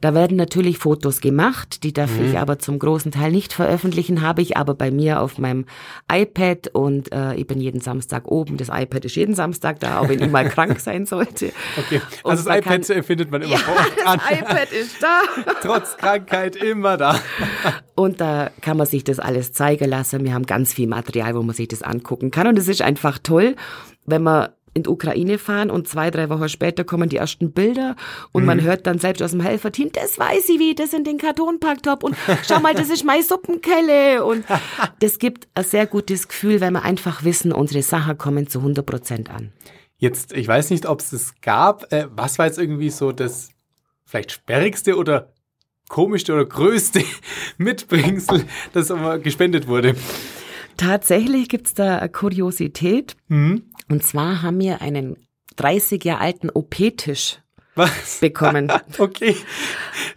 Da 0.00 0.14
werden 0.14 0.38
natürlich 0.38 0.78
Fotos 0.78 1.20
gemacht, 1.20 1.84
die 1.84 1.92
darf 1.92 2.10
mhm. 2.18 2.30
ich 2.30 2.38
aber 2.38 2.58
zum 2.58 2.78
großen 2.78 3.12
Teil 3.12 3.32
nicht 3.32 3.52
veröffentlichen, 3.52 4.22
habe 4.22 4.40
ich 4.40 4.56
aber 4.56 4.72
bei 4.74 4.90
mir 4.90 5.20
auf 5.20 5.36
meinem 5.36 5.66
iPad 6.10 6.68
und 6.68 7.12
äh, 7.12 7.34
ich 7.34 7.46
bin 7.46 7.60
jeden 7.60 7.82
Samstag 7.82 8.26
oben. 8.26 8.56
Das 8.56 8.68
iPad 8.68 9.04
ist 9.04 9.16
jeden 9.16 9.34
Samstag 9.34 9.78
da, 9.80 9.98
auch 9.98 10.08
wenn 10.08 10.22
ich 10.22 10.30
mal 10.30 10.48
krank 10.48 10.80
sein 10.80 11.04
sollte. 11.04 11.52
Okay, 11.76 12.00
also 12.24 12.44
das 12.44 12.58
iPad 12.58 12.86
kann, 12.86 13.02
findet 13.02 13.30
man 13.30 13.42
immer 13.42 13.52
ja, 13.52 13.58
vor 13.58 13.74
Ort 13.74 13.92
das 14.02 14.38
iPad 14.38 14.72
ist 14.72 15.02
da. 15.02 15.20
Trotz 15.62 15.96
Krankheit 15.98 16.56
immer 16.56 16.96
da. 16.96 17.20
und 17.94 18.22
da 18.22 18.50
kann 18.62 18.78
man 18.78 18.86
sich 18.86 19.04
das 19.04 19.18
alles 19.18 19.52
zeigen 19.52 19.90
lassen. 19.90 20.24
Wir 20.24 20.32
haben 20.32 20.46
ganz 20.46 20.72
viel 20.72 20.88
Material, 20.88 21.34
wo 21.34 21.42
man 21.42 21.54
sich 21.54 21.68
das 21.68 21.82
angucken 21.82 22.19
kann 22.30 22.46
und 22.46 22.58
es 22.58 22.68
ist 22.68 22.82
einfach 22.82 23.18
toll, 23.18 23.56
wenn 24.04 24.22
man 24.22 24.48
in 24.74 24.84
die 24.84 24.88
Ukraine 24.88 25.38
fahren 25.38 25.70
und 25.70 25.88
zwei, 25.88 26.10
drei 26.10 26.28
Wochen 26.30 26.48
später 26.48 26.84
kommen 26.84 27.08
die 27.08 27.16
ersten 27.16 27.52
Bilder 27.52 27.96
und 28.32 28.42
mhm. 28.42 28.46
man 28.46 28.62
hört 28.62 28.86
dann 28.86 28.98
selbst 28.98 29.22
aus 29.22 29.32
dem 29.32 29.40
Helferteam, 29.40 29.90
das 29.92 30.18
weiß 30.18 30.48
ich 30.48 30.58
wie, 30.58 30.74
das 30.74 30.92
in 30.92 31.04
den 31.04 31.18
Kartonpacktop 31.18 32.04
und 32.04 32.16
schau 32.46 32.60
mal, 32.60 32.74
das 32.74 32.90
ist 32.90 33.04
meine 33.04 33.22
Suppenkelle 33.22 34.24
und 34.24 34.44
das 35.00 35.18
gibt 35.18 35.48
ein 35.54 35.64
sehr 35.64 35.86
gutes 35.86 36.28
Gefühl, 36.28 36.60
weil 36.60 36.70
wir 36.70 36.82
einfach 36.82 37.24
wissen, 37.24 37.52
unsere 37.52 37.82
Sachen 37.82 38.16
kommen 38.18 38.48
zu 38.48 38.58
100 38.58 38.86
Prozent 38.86 39.30
an. 39.30 39.52
Jetzt, 39.98 40.32
ich 40.32 40.48
weiß 40.48 40.70
nicht, 40.70 40.86
ob 40.86 41.00
es 41.00 41.10
das 41.10 41.34
gab. 41.42 41.92
Äh, 41.92 42.06
was 42.10 42.38
war 42.38 42.46
jetzt 42.46 42.58
irgendwie 42.58 42.90
so 42.90 43.12
das 43.12 43.50
vielleicht 44.06 44.32
sperrigste 44.32 44.96
oder 44.96 45.32
komischste 45.88 46.32
oder 46.32 46.46
größte 46.46 47.04
Mitbringsel, 47.58 48.44
das 48.72 48.90
aber 48.90 49.18
gespendet 49.18 49.66
wurde? 49.68 49.94
Tatsächlich 50.80 51.50
gibt's 51.50 51.74
da 51.74 51.98
eine 51.98 52.08
Kuriosität. 52.08 53.14
Mhm. 53.28 53.64
Und 53.90 54.02
zwar 54.02 54.40
haben 54.40 54.58
wir 54.60 54.80
einen 54.80 55.16
30 55.56 56.02
Jahre 56.02 56.22
alten 56.22 56.48
OP-Tisch 56.48 57.38
bekommen. 58.20 58.72
okay. 58.98 59.36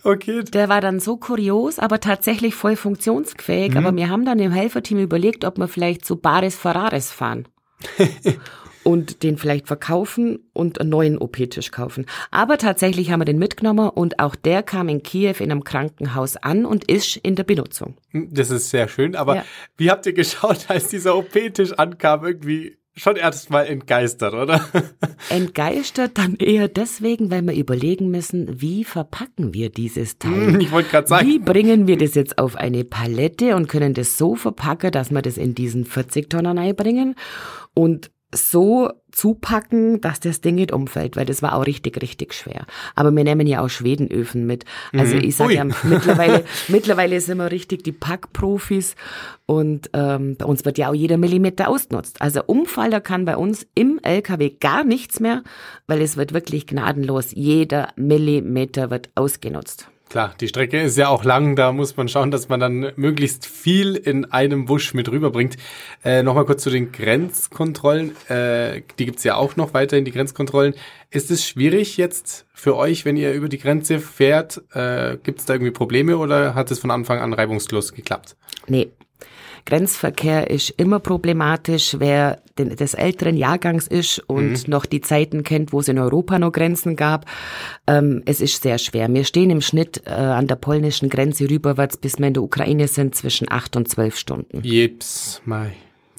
Okay. 0.04 0.43
Der 0.43 0.69
war 0.69 0.80
dann 0.80 1.02
so 1.02 1.17
kurios, 1.17 1.80
aber 1.80 1.99
tatsächlich 1.99 2.56
voll 2.56 2.78
funktionsfähig. 2.78 3.71
Mhm. 3.71 3.78
Aber 3.78 3.95
wir 3.95 4.10
haben 4.10 4.23
dann 4.23 4.39
im 4.39 4.54
Helferteam 4.54 4.99
überlegt, 4.99 5.43
ob 5.43 5.58
wir 5.58 5.67
vielleicht 5.67 6.06
zu 6.06 6.15
Bares 6.15 6.56
Ferraris 6.56 7.12
fahren. 7.12 7.47
und 8.84 9.24
den 9.24 9.38
vielleicht 9.38 9.67
verkaufen 9.67 10.39
und 10.54 10.80
einen 10.80 10.89
neuen 10.89 11.17
OP-Tisch 11.17 11.72
kaufen. 11.72 12.06
Aber 12.32 12.58
tatsächlich 12.58 13.12
haben 13.12 13.22
wir 13.22 13.26
den 13.26 13.39
mitgenommen 13.39 13.89
und 13.89 14.19
auch 14.19 14.36
der 14.36 14.63
kam 14.63 14.89
in 14.89 15.04
Kiew 15.04 15.36
in 15.39 15.52
einem 15.52 15.63
Krankenhaus 15.63 16.38
an 16.38 16.65
und 16.65 16.89
ist 16.89 17.17
in 17.17 17.36
der 17.36 17.43
Benutzung. 17.43 17.96
Das 18.13 18.52
ist 18.52 18.69
sehr 18.69 18.88
schön, 18.88 19.15
aber 19.15 19.38
ja. 19.38 19.46
wie 19.78 19.89
habt 19.89 20.06
ihr 20.06 20.13
geschaut, 20.13 20.65
als 20.67 20.89
dieser 20.89 21.15
OP-Tisch 21.15 21.74
ankam? 21.74 22.26
Irgendwie 22.26 22.78
schon 22.96 23.15
erstmal 23.15 23.67
entgeistert, 23.67 24.34
oder? 24.34 24.69
Entgeistert 25.30 26.17
dann 26.17 26.36
eher 26.36 26.67
deswegen, 26.67 27.32
weil 27.32 27.41
wir 27.41 27.56
überlegen 27.56 28.12
müssen, 28.12 28.62
wie 28.62 28.84
verpacken 28.84 29.54
wir 29.54 29.69
dieses 29.69 30.19
Teil? 30.19 30.54
Hm, 30.54 30.60
ich 30.60 30.72
wollte 30.72 30.89
gerade 30.89 31.08
sagen. 31.08 31.28
Wie 31.28 31.39
bringen 31.39 31.88
wir 31.88 31.98
das 31.98 32.13
jetzt 32.13 32.38
auf 32.38 32.56
eine 32.56 32.84
Palette 32.84 33.56
und 33.56 33.67
können 33.67 33.93
das 33.93 34.17
so 34.17 34.36
verpacken, 34.36 34.91
dass 34.91 35.12
wir 35.12 35.22
das 35.22 35.38
in 35.38 35.56
diesen 35.56 35.86
40 35.86 36.30
Tonnen 36.30 36.58
einbringen? 36.58 37.15
Und 37.74 38.12
so 38.34 38.91
zupacken, 39.12 40.02
dass 40.02 40.19
das 40.19 40.41
Ding 40.41 40.56
nicht 40.56 40.72
umfällt, 40.72 41.15
weil 41.15 41.26
das 41.26 41.41
war 41.41 41.56
auch 41.56 41.65
richtig, 41.65 42.02
richtig 42.02 42.34
schwer. 42.34 42.65
Aber 42.96 43.15
wir 43.15 43.24
nehmen 43.24 43.48
ja 43.48 43.62
auch 43.62 43.69
Schwedenöfen 43.69 44.46
mit. 44.46 44.65
Also 44.91 45.15
mhm. 45.15 45.24
ich 45.24 45.36
sage 45.36 45.54
ja, 45.54 45.63
mittlerweile, 45.84 46.43
mittlerweile 46.67 47.22
sind 47.22 47.38
wir 47.38 47.52
richtig 47.52 47.84
die 47.84 47.91
Packprofis 47.91 48.96
und 49.46 49.89
ähm, 49.93 50.36
bei 50.38 50.46
uns 50.46 50.65
wird 50.65 50.78
ja 50.78 50.89
auch 50.89 50.96
jeder 50.96 51.17
Millimeter 51.17 51.69
ausgenutzt. 51.69 52.22
Also 52.22 52.43
Umfaller 52.46 53.02
kann 53.02 53.26
bei 53.26 53.38
uns 53.38 53.67
im 53.76 54.00
LKW 54.02 54.50
gar 54.60 54.84
nichts 54.84 55.19
mehr, 55.19 55.43
weil 55.88 56.02
es 56.02 56.17
wird 56.17 56.34
wirklich 56.34 56.65
gnadenlos. 56.67 57.32
Jeder 57.32 57.89
Millimeter 57.96 58.89
wird 58.89 59.10
ausgenutzt. 59.15 59.88
Klar, 60.13 60.36
die 60.39 60.47
Strecke 60.47 60.80
ist 60.80 60.95
ja 60.95 61.08
auch 61.08 61.23
lang, 61.23 61.56
da 61.56 61.71
muss 61.71 61.97
man 61.97 62.08
schauen, 62.08 62.30
dass 62.30 62.47
man 62.47 62.60
dann 62.60 62.91
möglichst 62.97 63.47
viel 63.47 63.95
in 63.95 64.26
einem 64.26 64.69
Wusch 64.69 64.93
mit 64.93 65.10
rüberbringt. 65.10 65.58
Äh, 66.06 66.21
Nochmal 66.21 66.45
kurz 66.45 66.62
zu 66.62 66.69
den 66.69 66.91
Grenzkontrollen. 66.91 68.15
Äh, 68.28 68.84
die 68.99 69.06
gibt's 69.06 69.23
ja 69.23 69.34
auch 69.38 69.56
noch 69.56 69.73
weiterhin, 69.73 70.06
die 70.06 70.12
Grenzkontrollen. 70.12 70.76
Ist 71.10 71.32
es 71.32 71.43
schwierig 71.43 71.97
jetzt 71.97 72.45
für 72.54 72.76
euch, 72.76 73.06
wenn 73.06 73.17
ihr 73.17 73.34
über 73.34 73.49
die 73.49 73.58
Grenze 73.58 73.97
fährt? 73.97 74.62
Äh, 74.76 75.17
gibt's 75.23 75.45
da 75.45 75.56
irgendwie 75.56 75.71
Probleme 75.71 76.19
oder 76.19 76.54
hat 76.54 76.69
es 76.69 76.78
von 76.78 76.91
Anfang 76.91 77.17
an 77.17 77.34
reibungslos 77.34 77.91
geklappt? 77.93 78.36
Nee, 78.67 78.91
Grenzverkehr 79.65 80.49
ist 80.49 80.69
immer 80.71 80.99
problematisch. 80.99 81.95
Wer 81.99 82.41
den, 82.58 82.76
des 82.76 82.93
älteren 82.93 83.38
Jahrgangs 83.38 83.88
ist 83.88 84.19
und 84.19 84.52
mhm. 84.52 84.63
noch 84.67 84.86
die 84.86 85.02
Zeiten 85.02 85.43
kennt, 85.43 85.73
wo 85.73 85.80
es 85.80 85.88
in 85.88 85.99
Europa 85.99 86.39
noch 86.39 86.52
Grenzen 86.52 86.95
gab, 86.95 87.26
ähm, 87.88 88.21
es 88.26 88.41
ist 88.41 88.62
sehr 88.62 88.78
schwer. 88.78 89.12
Wir 89.13 89.23
stehen 89.23 89.49
im 89.49 89.62
Schnitt 89.62 90.04
äh, 90.06 90.12
an 90.12 90.47
der 90.47 90.56
polnischen 90.56 91.10
Grenze 91.10 91.49
rüberwärts, 91.49 91.97
bis 91.97 92.19
wir 92.19 92.28
in 92.28 92.34
der 92.34 92.43
Ukraine 92.43 92.88
sind, 92.88 93.15
zwischen 93.15 93.52
acht 93.52 93.76
und 93.76 93.88
zwölf 93.88 94.17
Stunden. 94.17 94.62
Jeps, 94.63 95.41
Mai. 95.45 95.73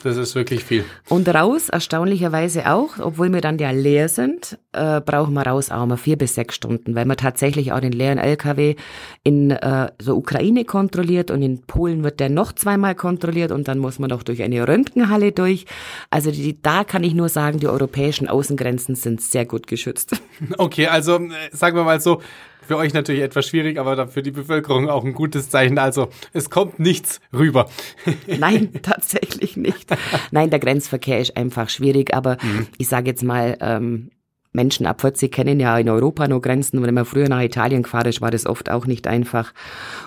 Das 0.05 0.19
ist 0.19 0.35
wirklich 0.35 0.63
viel. 0.63 0.85
Und 1.09 1.27
raus, 1.29 1.71
erstaunlicherweise 1.71 2.71
auch, 2.71 2.99
obwohl 2.99 3.33
wir 3.33 3.41
dann 3.41 3.57
ja 3.57 3.71
leer 3.71 4.11
sind, 4.11 4.59
äh, 4.73 5.01
brauchen 5.01 5.33
wir 5.33 5.47
raus 5.47 5.71
auch 5.71 5.87
mal 5.87 5.97
vier 5.97 6.19
bis 6.19 6.35
sechs 6.35 6.57
Stunden, 6.57 6.95
weil 6.95 7.07
man 7.07 7.17
tatsächlich 7.17 7.73
auch 7.73 7.81
den 7.81 7.93
leeren 7.93 8.19
LKW 8.19 8.75
in 9.23 9.51
äh, 9.51 9.59
der 9.99 10.15
Ukraine 10.15 10.67
kontrolliert 10.67 11.31
und 11.31 11.41
in 11.41 11.63
Polen 11.63 12.05
wird 12.05 12.21
der 12.21 12.29
noch 12.29 12.53
zweimal 12.53 12.95
kontrolliert 12.95 13.51
und 13.51 13.67
dann 13.67 13.79
muss 13.79 13.99
man 13.99 14.11
noch 14.11 14.23
durch 14.23 14.43
eine 14.43 14.69
Röntgenhalle 14.69 15.33
durch. 15.33 15.65
Also 16.11 16.31
die, 16.31 16.61
da 16.61 16.85
kann 16.85 17.03
ich 17.03 17.15
nur 17.15 17.31
sagen, 17.31 17.59
die 17.59 17.69
europäischen 17.69 18.29
Außengrenzen 18.29 18.97
sind 18.97 19.23
sehr 19.23 19.47
gut 19.47 19.67
geschützt. 19.67 20.17
Okay, 20.59 20.87
also 20.87 21.17
äh, 21.17 21.31
sagen 21.53 21.77
wir 21.77 21.85
mal 21.85 22.01
so, 22.01 22.21
für 22.67 22.77
euch 22.77 22.95
natürlich 22.95 23.23
etwas 23.23 23.47
schwierig, 23.47 23.79
aber 23.79 24.09
für 24.09 24.23
die 24.23 24.31
Bevölkerung 24.31 24.89
auch 24.89 25.05
ein 25.05 25.15
gutes 25.15 25.51
Zeichen. 25.51 25.79
Also 25.79 26.09
es 26.33 26.51
kommt 26.51 26.79
nichts 26.79 27.21
rüber. 27.33 27.69
Nein, 28.39 28.71
tatsächlich 28.83 29.57
nicht. 29.57 29.95
Nein, 30.31 30.51
der 30.51 30.59
Grenzverkehr 30.59 31.21
ist 31.21 31.37
einfach 31.37 31.69
schwierig, 31.69 32.15
aber 32.15 32.39
mhm. 32.43 32.67
ich 32.79 32.89
sage 32.89 33.11
jetzt 33.11 33.23
mal, 33.23 33.57
ähm, 33.61 34.11
Menschen 34.55 34.87
ab 34.87 35.01
40 35.01 35.33
kennen 35.33 35.59
ja 35.59 35.77
in 35.79 35.89
Europa 35.89 36.29
nur 36.29 36.41
Grenzen. 36.41 36.83
Wenn 36.83 36.95
man 36.95 37.05
früher 37.05 37.29
nach 37.29 37.43
Italien 37.43 37.83
gefahren 37.83 38.07
ist, 38.07 38.21
war 38.21 38.31
das 38.31 38.47
oft 38.47 38.71
auch 38.71 38.87
nicht 38.87 39.07
einfach. 39.07 39.53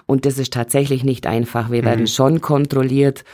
Und 0.06 0.26
das 0.26 0.40
ist 0.40 0.54
tatsächlich 0.54 1.04
nicht 1.04 1.28
einfach. 1.28 1.70
Wir 1.70 1.82
mhm. 1.82 1.86
werden 1.86 2.08
schon 2.08 2.42
kontrolliert. 2.42 3.26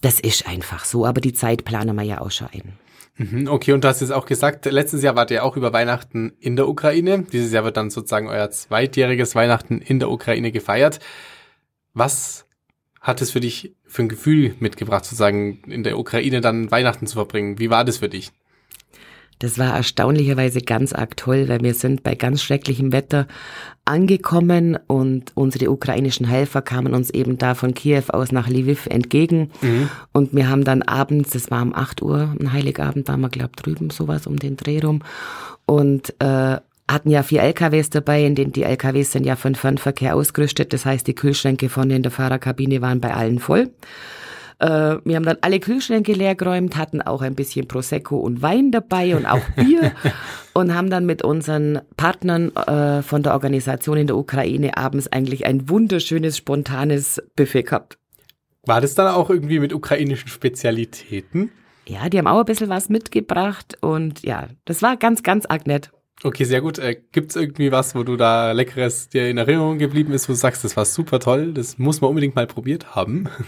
Das 0.00 0.18
ist 0.18 0.48
einfach 0.48 0.84
so, 0.84 1.06
aber 1.06 1.20
die 1.20 1.34
Zeit 1.34 1.64
planen 1.64 1.94
wir 1.94 2.02
ja 2.02 2.20
auch 2.20 2.30
schon 2.30 2.48
ein. 2.52 2.72
Mhm, 3.20 3.48
okay, 3.48 3.72
und 3.72 3.84
du 3.84 3.88
hast 3.88 4.00
jetzt 4.00 4.12
auch 4.12 4.24
gesagt, 4.24 4.64
letztes 4.64 5.02
Jahr 5.02 5.14
wart 5.14 5.30
ihr 5.30 5.44
auch 5.44 5.54
über 5.58 5.74
Weihnachten 5.74 6.32
in 6.40 6.56
der 6.56 6.66
Ukraine. 6.66 7.26
Dieses 7.30 7.52
Jahr 7.52 7.64
wird 7.64 7.76
dann 7.76 7.90
sozusagen 7.90 8.28
euer 8.28 8.50
zweitjähriges 8.50 9.34
Weihnachten 9.34 9.82
in 9.82 9.98
der 9.98 10.10
Ukraine 10.10 10.52
gefeiert. 10.52 11.00
Was 11.92 12.46
hat 12.98 13.20
es 13.20 13.30
für 13.30 13.40
dich 13.40 13.76
für 13.84 14.04
ein 14.04 14.08
Gefühl 14.08 14.54
mitgebracht, 14.58 15.04
sozusagen 15.04 15.60
in 15.66 15.82
der 15.82 15.98
Ukraine 15.98 16.40
dann 16.40 16.70
Weihnachten 16.70 17.06
zu 17.06 17.12
verbringen? 17.12 17.58
Wie 17.58 17.68
war 17.68 17.84
das 17.84 17.98
für 17.98 18.08
dich? 18.08 18.32
Das 19.40 19.58
war 19.58 19.74
erstaunlicherweise 19.74 20.60
ganz 20.60 20.92
arg 20.92 21.16
toll, 21.16 21.48
weil 21.48 21.62
wir 21.62 21.74
sind 21.74 22.02
bei 22.02 22.14
ganz 22.14 22.42
schrecklichem 22.42 22.92
Wetter 22.92 23.26
angekommen 23.86 24.78
und 24.86 25.32
unsere 25.34 25.70
ukrainischen 25.70 26.26
Helfer 26.26 26.62
kamen 26.62 26.94
uns 26.94 27.10
eben 27.10 27.38
da 27.38 27.54
von 27.54 27.74
Kiew 27.74 28.04
aus 28.08 28.32
nach 28.32 28.48
Lviv 28.48 28.86
entgegen. 28.86 29.50
Mhm. 29.62 29.88
Und 30.12 30.34
wir 30.34 30.48
haben 30.48 30.64
dann 30.64 30.82
abends, 30.82 31.30
das 31.30 31.50
war 31.50 31.62
um 31.62 31.74
8 31.74 32.02
Uhr, 32.02 32.34
ein 32.38 32.52
Heiligabend 32.52 33.08
waren 33.08 33.22
wir, 33.22 33.30
glaub 33.30 33.56
drüben, 33.56 33.90
sowas 33.90 34.26
um 34.26 34.38
den 34.38 34.56
Dreh 34.56 34.80
rum. 34.80 35.00
Und 35.64 36.14
äh, 36.20 36.58
hatten 36.90 37.10
ja 37.10 37.22
vier 37.22 37.42
LKWs 37.42 37.88
dabei, 37.88 38.24
in 38.24 38.34
denen 38.34 38.52
die 38.52 38.64
LKWs 38.64 39.12
sind 39.12 39.24
ja 39.24 39.36
für 39.36 39.48
den 39.48 39.54
Fernverkehr 39.54 40.16
ausgerüstet. 40.16 40.72
Das 40.74 40.84
heißt, 40.84 41.06
die 41.06 41.14
Kühlschränke 41.14 41.70
vorne 41.70 41.96
in 41.96 42.02
der 42.02 42.12
Fahrerkabine 42.12 42.82
waren 42.82 43.00
bei 43.00 43.14
allen 43.14 43.38
voll. 43.38 43.70
Äh, 44.60 44.98
wir 45.04 45.16
haben 45.16 45.24
dann 45.24 45.38
alle 45.40 45.58
Kühlschränke 45.58 46.12
leergeräumt, 46.12 46.76
hatten 46.76 47.00
auch 47.00 47.22
ein 47.22 47.34
bisschen 47.34 47.66
Prosecco 47.66 48.18
und 48.18 48.42
Wein 48.42 48.70
dabei 48.70 49.16
und 49.16 49.24
auch 49.24 49.40
Bier 49.56 49.92
und 50.52 50.74
haben 50.74 50.90
dann 50.90 51.06
mit 51.06 51.22
unseren 51.22 51.80
Partnern 51.96 52.54
äh, 52.54 53.02
von 53.02 53.22
der 53.22 53.32
Organisation 53.32 53.96
in 53.96 54.06
der 54.06 54.16
Ukraine 54.16 54.76
abends 54.76 55.08
eigentlich 55.08 55.46
ein 55.46 55.68
wunderschönes, 55.68 56.36
spontanes 56.36 57.22
Buffet 57.36 57.62
gehabt. 57.62 57.98
War 58.66 58.82
das 58.82 58.94
dann 58.94 59.08
auch 59.08 59.30
irgendwie 59.30 59.58
mit 59.58 59.72
ukrainischen 59.72 60.28
Spezialitäten? 60.28 61.50
Ja, 61.86 62.10
die 62.10 62.18
haben 62.18 62.26
auch 62.26 62.40
ein 62.40 62.44
bisschen 62.44 62.68
was 62.68 62.90
mitgebracht 62.90 63.78
und 63.80 64.22
ja, 64.22 64.48
das 64.66 64.82
war 64.82 64.98
ganz, 64.98 65.22
ganz 65.22 65.46
arg 65.46 65.66
nett. 65.66 65.90
Okay, 66.22 66.44
sehr 66.44 66.60
gut. 66.60 66.78
Äh, 66.78 67.00
Gibt 67.12 67.30
es 67.30 67.36
irgendwie 67.36 67.72
was, 67.72 67.94
wo 67.94 68.02
du 68.02 68.16
da 68.16 68.52
Leckeres 68.52 69.08
dir 69.08 69.30
in 69.30 69.38
Erinnerung 69.38 69.78
geblieben 69.78 70.12
ist, 70.12 70.28
wo 70.28 70.34
du 70.34 70.38
sagst, 70.38 70.62
das 70.64 70.76
war 70.76 70.84
super 70.84 71.18
toll, 71.18 71.54
das 71.54 71.78
muss 71.78 72.02
man 72.02 72.10
unbedingt 72.10 72.36
mal 72.36 72.46
probiert 72.46 72.94
haben? 72.94 73.28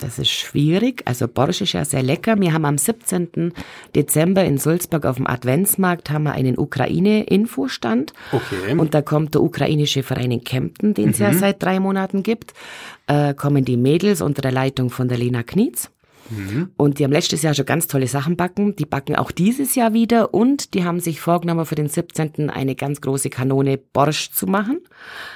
Das 0.00 0.18
ist 0.18 0.30
schwierig. 0.30 1.02
Also 1.06 1.26
Borsch 1.28 1.62
ist 1.62 1.72
ja 1.72 1.84
sehr 1.84 2.02
lecker. 2.02 2.38
Wir 2.38 2.52
haben 2.52 2.64
am 2.64 2.78
17. 2.78 3.52
Dezember 3.94 4.44
in 4.44 4.58
Sulzburg 4.58 5.06
auf 5.06 5.16
dem 5.16 5.26
Adventsmarkt 5.26 6.10
haben 6.10 6.24
wir 6.24 6.32
einen 6.32 6.58
Ukraine-Infostand. 6.58 8.12
Okay. 8.32 8.74
Und 8.76 8.94
da 8.94 9.02
kommt 9.02 9.34
der 9.34 9.42
ukrainische 9.42 10.02
Verein 10.02 10.30
in 10.30 10.44
Kempten, 10.44 10.94
den 10.94 11.10
es 11.10 11.18
mhm. 11.18 11.24
ja 11.24 11.32
seit 11.34 11.62
drei 11.62 11.80
Monaten 11.80 12.22
gibt. 12.22 12.52
Äh, 13.06 13.34
kommen 13.34 13.64
die 13.64 13.76
Mädels 13.76 14.20
unter 14.20 14.42
der 14.42 14.52
Leitung 14.52 14.90
von 14.90 15.08
der 15.08 15.18
Lena 15.18 15.42
Knietz. 15.42 15.90
Mhm. 16.30 16.70
Und 16.76 16.98
die 16.98 17.04
haben 17.04 17.12
letztes 17.12 17.42
Jahr 17.42 17.54
schon 17.54 17.66
ganz 17.66 17.86
tolle 17.86 18.06
Sachen 18.06 18.36
backen. 18.36 18.76
Die 18.76 18.86
backen 18.86 19.16
auch 19.16 19.30
dieses 19.30 19.74
Jahr 19.74 19.92
wieder 19.92 20.34
und 20.34 20.74
die 20.74 20.84
haben 20.84 21.00
sich 21.00 21.20
vorgenommen, 21.20 21.66
für 21.66 21.74
den 21.74 21.88
17. 21.88 22.50
eine 22.50 22.74
ganz 22.74 23.00
große 23.00 23.30
Kanone 23.30 23.78
Borsch 23.78 24.30
zu 24.30 24.46
machen. 24.46 24.80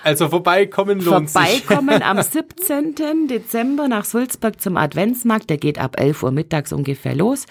Also 0.05 0.29
vorbeikommen 0.29 1.01
lohnt 1.01 1.31
Vorbeikommen 1.31 1.97
sich. 1.97 2.05
am 2.05 2.23
17. 2.23 3.29
Dezember 3.29 3.89
nach 3.89 4.05
Sulzburg 4.05 4.61
zum 4.61 4.77
Adventsmarkt. 4.77 5.51
Der 5.51 5.59
geht 5.59 5.79
ab 5.79 5.99
11 5.99 6.23
Uhr 6.23 6.31
mittags 6.31 6.73
ungefähr 6.73 7.15
los. 7.15 7.47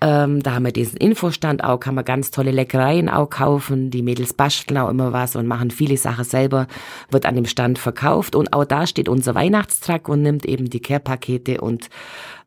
Ähm, 0.00 0.42
da 0.42 0.54
haben 0.54 0.64
wir 0.64 0.72
diesen 0.72 0.98
Infostand 0.98 1.64
auch, 1.64 1.78
kann 1.78 1.94
man 1.94 2.04
ganz 2.04 2.30
tolle 2.30 2.50
Leckereien 2.50 3.08
auch 3.08 3.30
kaufen. 3.30 3.90
Die 3.90 4.02
Mädels 4.02 4.34
basteln 4.34 4.76
auch 4.78 4.90
immer 4.90 5.12
was 5.12 5.36
und 5.36 5.46
machen 5.46 5.70
viele 5.70 5.96
Sachen 5.96 6.24
selber, 6.24 6.66
wird 7.10 7.24
an 7.24 7.36
dem 7.36 7.46
Stand 7.46 7.78
verkauft. 7.78 8.34
Und 8.34 8.52
auch 8.52 8.64
da 8.64 8.86
steht 8.86 9.08
unser 9.08 9.34
Weihnachtstruck 9.34 10.08
und 10.08 10.20
nimmt 10.22 10.44
eben 10.46 10.68
die 10.68 10.80
Care-Pakete 10.80 11.60
und 11.60 11.88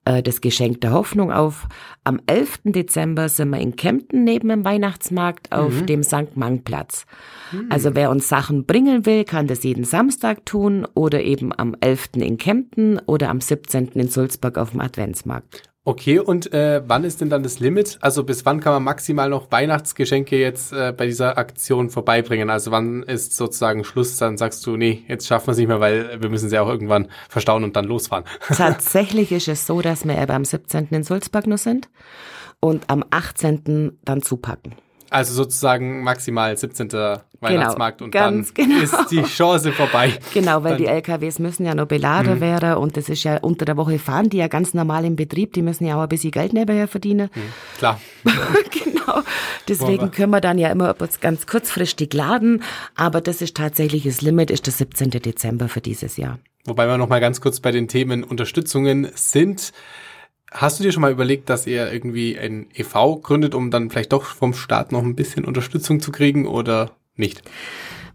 äh, 0.08 0.24
das 0.24 0.42
Geschenk 0.42 0.82
der 0.82 0.92
Hoffnung 0.92 1.32
auf. 1.32 1.68
Am 2.04 2.22
11. 2.26 2.62
Dezember 2.66 3.28
sind 3.30 3.50
wir 3.50 3.60
in 3.60 3.76
Kempten 3.76 4.24
neben 4.24 4.50
dem 4.50 4.64
Weihnachtsmarkt 4.64 5.52
auf 5.52 5.82
mhm. 5.82 5.86
dem 5.86 6.04
St. 6.04 6.36
Mang-Platz. 6.36 7.06
Mhm. 7.52 7.68
Also 7.70 7.94
wer 7.94 8.10
uns 8.10 8.30
Sachen 8.30 8.66
bringen 8.66 9.06
will, 9.06 9.26
kann 9.26 9.48
das 9.48 9.64
jeden 9.64 9.84
Samstag 9.84 10.46
tun 10.46 10.88
oder 10.94 11.22
eben 11.24 11.52
am 11.58 11.76
11. 11.82 12.10
in 12.16 12.38
Kempten 12.38 13.00
oder 13.06 13.30
am 13.30 13.42
17. 13.42 13.90
in 13.90 14.08
Sulzburg 14.08 14.58
auf 14.58 14.72
dem 14.72 14.80
Adventsmarkt. 14.80 15.64
Okay, 15.88 16.20
und 16.20 16.52
äh, 16.52 16.82
wann 16.86 17.06
ist 17.06 17.22
denn 17.22 17.30
dann 17.30 17.44
das 17.44 17.62
Limit? 17.62 17.98
Also 18.02 18.26
bis 18.26 18.46
wann 18.46 18.60
kann 18.60 18.74
man 18.74 18.84
maximal 18.84 19.30
noch 19.30 19.54
Weihnachtsgeschenke 19.54 20.38
jetzt 20.38 20.74
äh, 20.74 20.92
bei 20.92 21.06
dieser 21.06 21.38
Aktion 21.38 21.90
vorbeibringen? 21.90 22.50
Also 22.50 22.72
wann 22.72 23.04
ist 23.04 23.38
sozusagen 23.38 23.86
Schluss? 23.86 24.18
Dann 24.18 24.36
sagst 24.36 24.68
du, 24.68 24.76
nee, 24.76 25.06
jetzt 25.08 25.28
schaffen 25.28 25.48
wir 25.48 25.52
es 25.54 25.58
nicht 25.60 25.70
mehr, 25.70 25.80
weil 25.80 26.22
wir 26.22 26.28
müssen 26.28 26.50
sie 26.50 26.60
auch 26.60 26.68
irgendwann 26.68 27.08
verstauen 27.30 27.64
und 27.64 27.78
dann 27.78 27.86
losfahren. 27.86 28.26
Tatsächlich 28.50 29.32
ist 29.32 29.48
es 29.48 29.66
so, 29.66 29.80
dass 29.80 30.06
wir 30.06 30.18
aber 30.18 30.34
am 30.34 30.44
17. 30.44 30.90
in 30.90 31.04
Sulzburg 31.04 31.48
nur 31.48 31.58
sind 31.58 31.88
und 32.60 32.90
am 32.90 33.06
18. 33.10 33.98
dann 34.04 34.22
zupacken. 34.22 34.76
Also 35.10 35.34
sozusagen 35.34 36.04
maximal 36.04 36.56
17. 36.58 36.90
Weihnachtsmarkt 37.40 38.00
genau, 38.00 38.06
und 38.06 38.16
dann 38.16 38.46
genau. 38.54 38.82
ist 38.82 39.12
die 39.12 39.24
Chance 39.24 39.72
vorbei. 39.72 40.14
Genau, 40.34 40.64
weil 40.64 40.74
dann. 40.74 40.82
die 40.82 40.88
LKWs 40.88 41.40
müssen 41.40 41.66
ja 41.66 41.74
noch 41.74 41.86
beladen 41.86 42.36
mhm. 42.36 42.42
werden 42.42 42.76
und 42.76 42.98
das 42.98 43.10
ist 43.10 43.24
ja 43.24 43.38
unter 43.38 43.66
der 43.66 43.78
Woche 43.78 43.98
fahren 44.00 44.30
die 44.30 44.38
ja 44.38 44.48
ganz 44.48 44.74
normal 44.74 45.06
im 45.06 45.16
Betrieb, 45.16 45.54
die 45.54 45.62
müssen 45.62 45.86
ja 45.86 45.98
auch 45.98 46.02
ein 46.02 46.10
bisschen 46.10 46.32
Geld 46.32 46.54
nebenher 46.54 46.88
verdienen. 46.88 47.30
Mhm. 47.34 47.42
Klar. 47.78 48.02
genau. 48.72 49.22
Deswegen 49.68 50.12
können 50.12 50.32
wir 50.32 50.42
dann 50.42 50.58
ja 50.58 50.70
immer 50.70 50.96
ganz 51.22 51.48
kurzfristig 51.48 52.14
laden, 52.14 52.64
aber 52.96 53.22
das 53.22 53.42
ist 53.42 53.56
tatsächlich 53.56 54.04
das 54.04 54.22
Limit, 54.22 54.52
ist 54.52 54.66
der 54.66 54.74
17. 54.74 55.10
Dezember 55.12 55.70
für 55.70 55.82
dieses 55.82 56.18
Jahr. 56.18 56.40
Wobei 56.66 56.88
wir 56.88 56.98
noch 56.98 57.08
mal 57.08 57.22
ganz 57.22 57.40
kurz 57.40 57.60
bei 57.60 57.72
den 57.72 57.88
Themen 57.88 58.24
Unterstützungen 58.24 59.10
sind. 59.16 59.72
Hast 60.52 60.80
du 60.80 60.84
dir 60.84 60.92
schon 60.92 61.02
mal 61.02 61.12
überlegt, 61.12 61.50
dass 61.50 61.68
ihr 61.68 61.92
irgendwie 61.92 62.38
ein 62.38 62.68
EV 62.74 63.22
gründet, 63.22 63.54
um 63.54 63.70
dann 63.70 63.90
vielleicht 63.90 64.14
doch 64.14 64.24
vom 64.24 64.54
Staat 64.54 64.92
noch 64.92 65.04
ein 65.04 65.16
bisschen 65.16 65.46
Unterstützung 65.46 66.00
zu 66.00 66.12
kriegen 66.12 66.48
oder 66.48 66.92
nicht? 67.16 67.42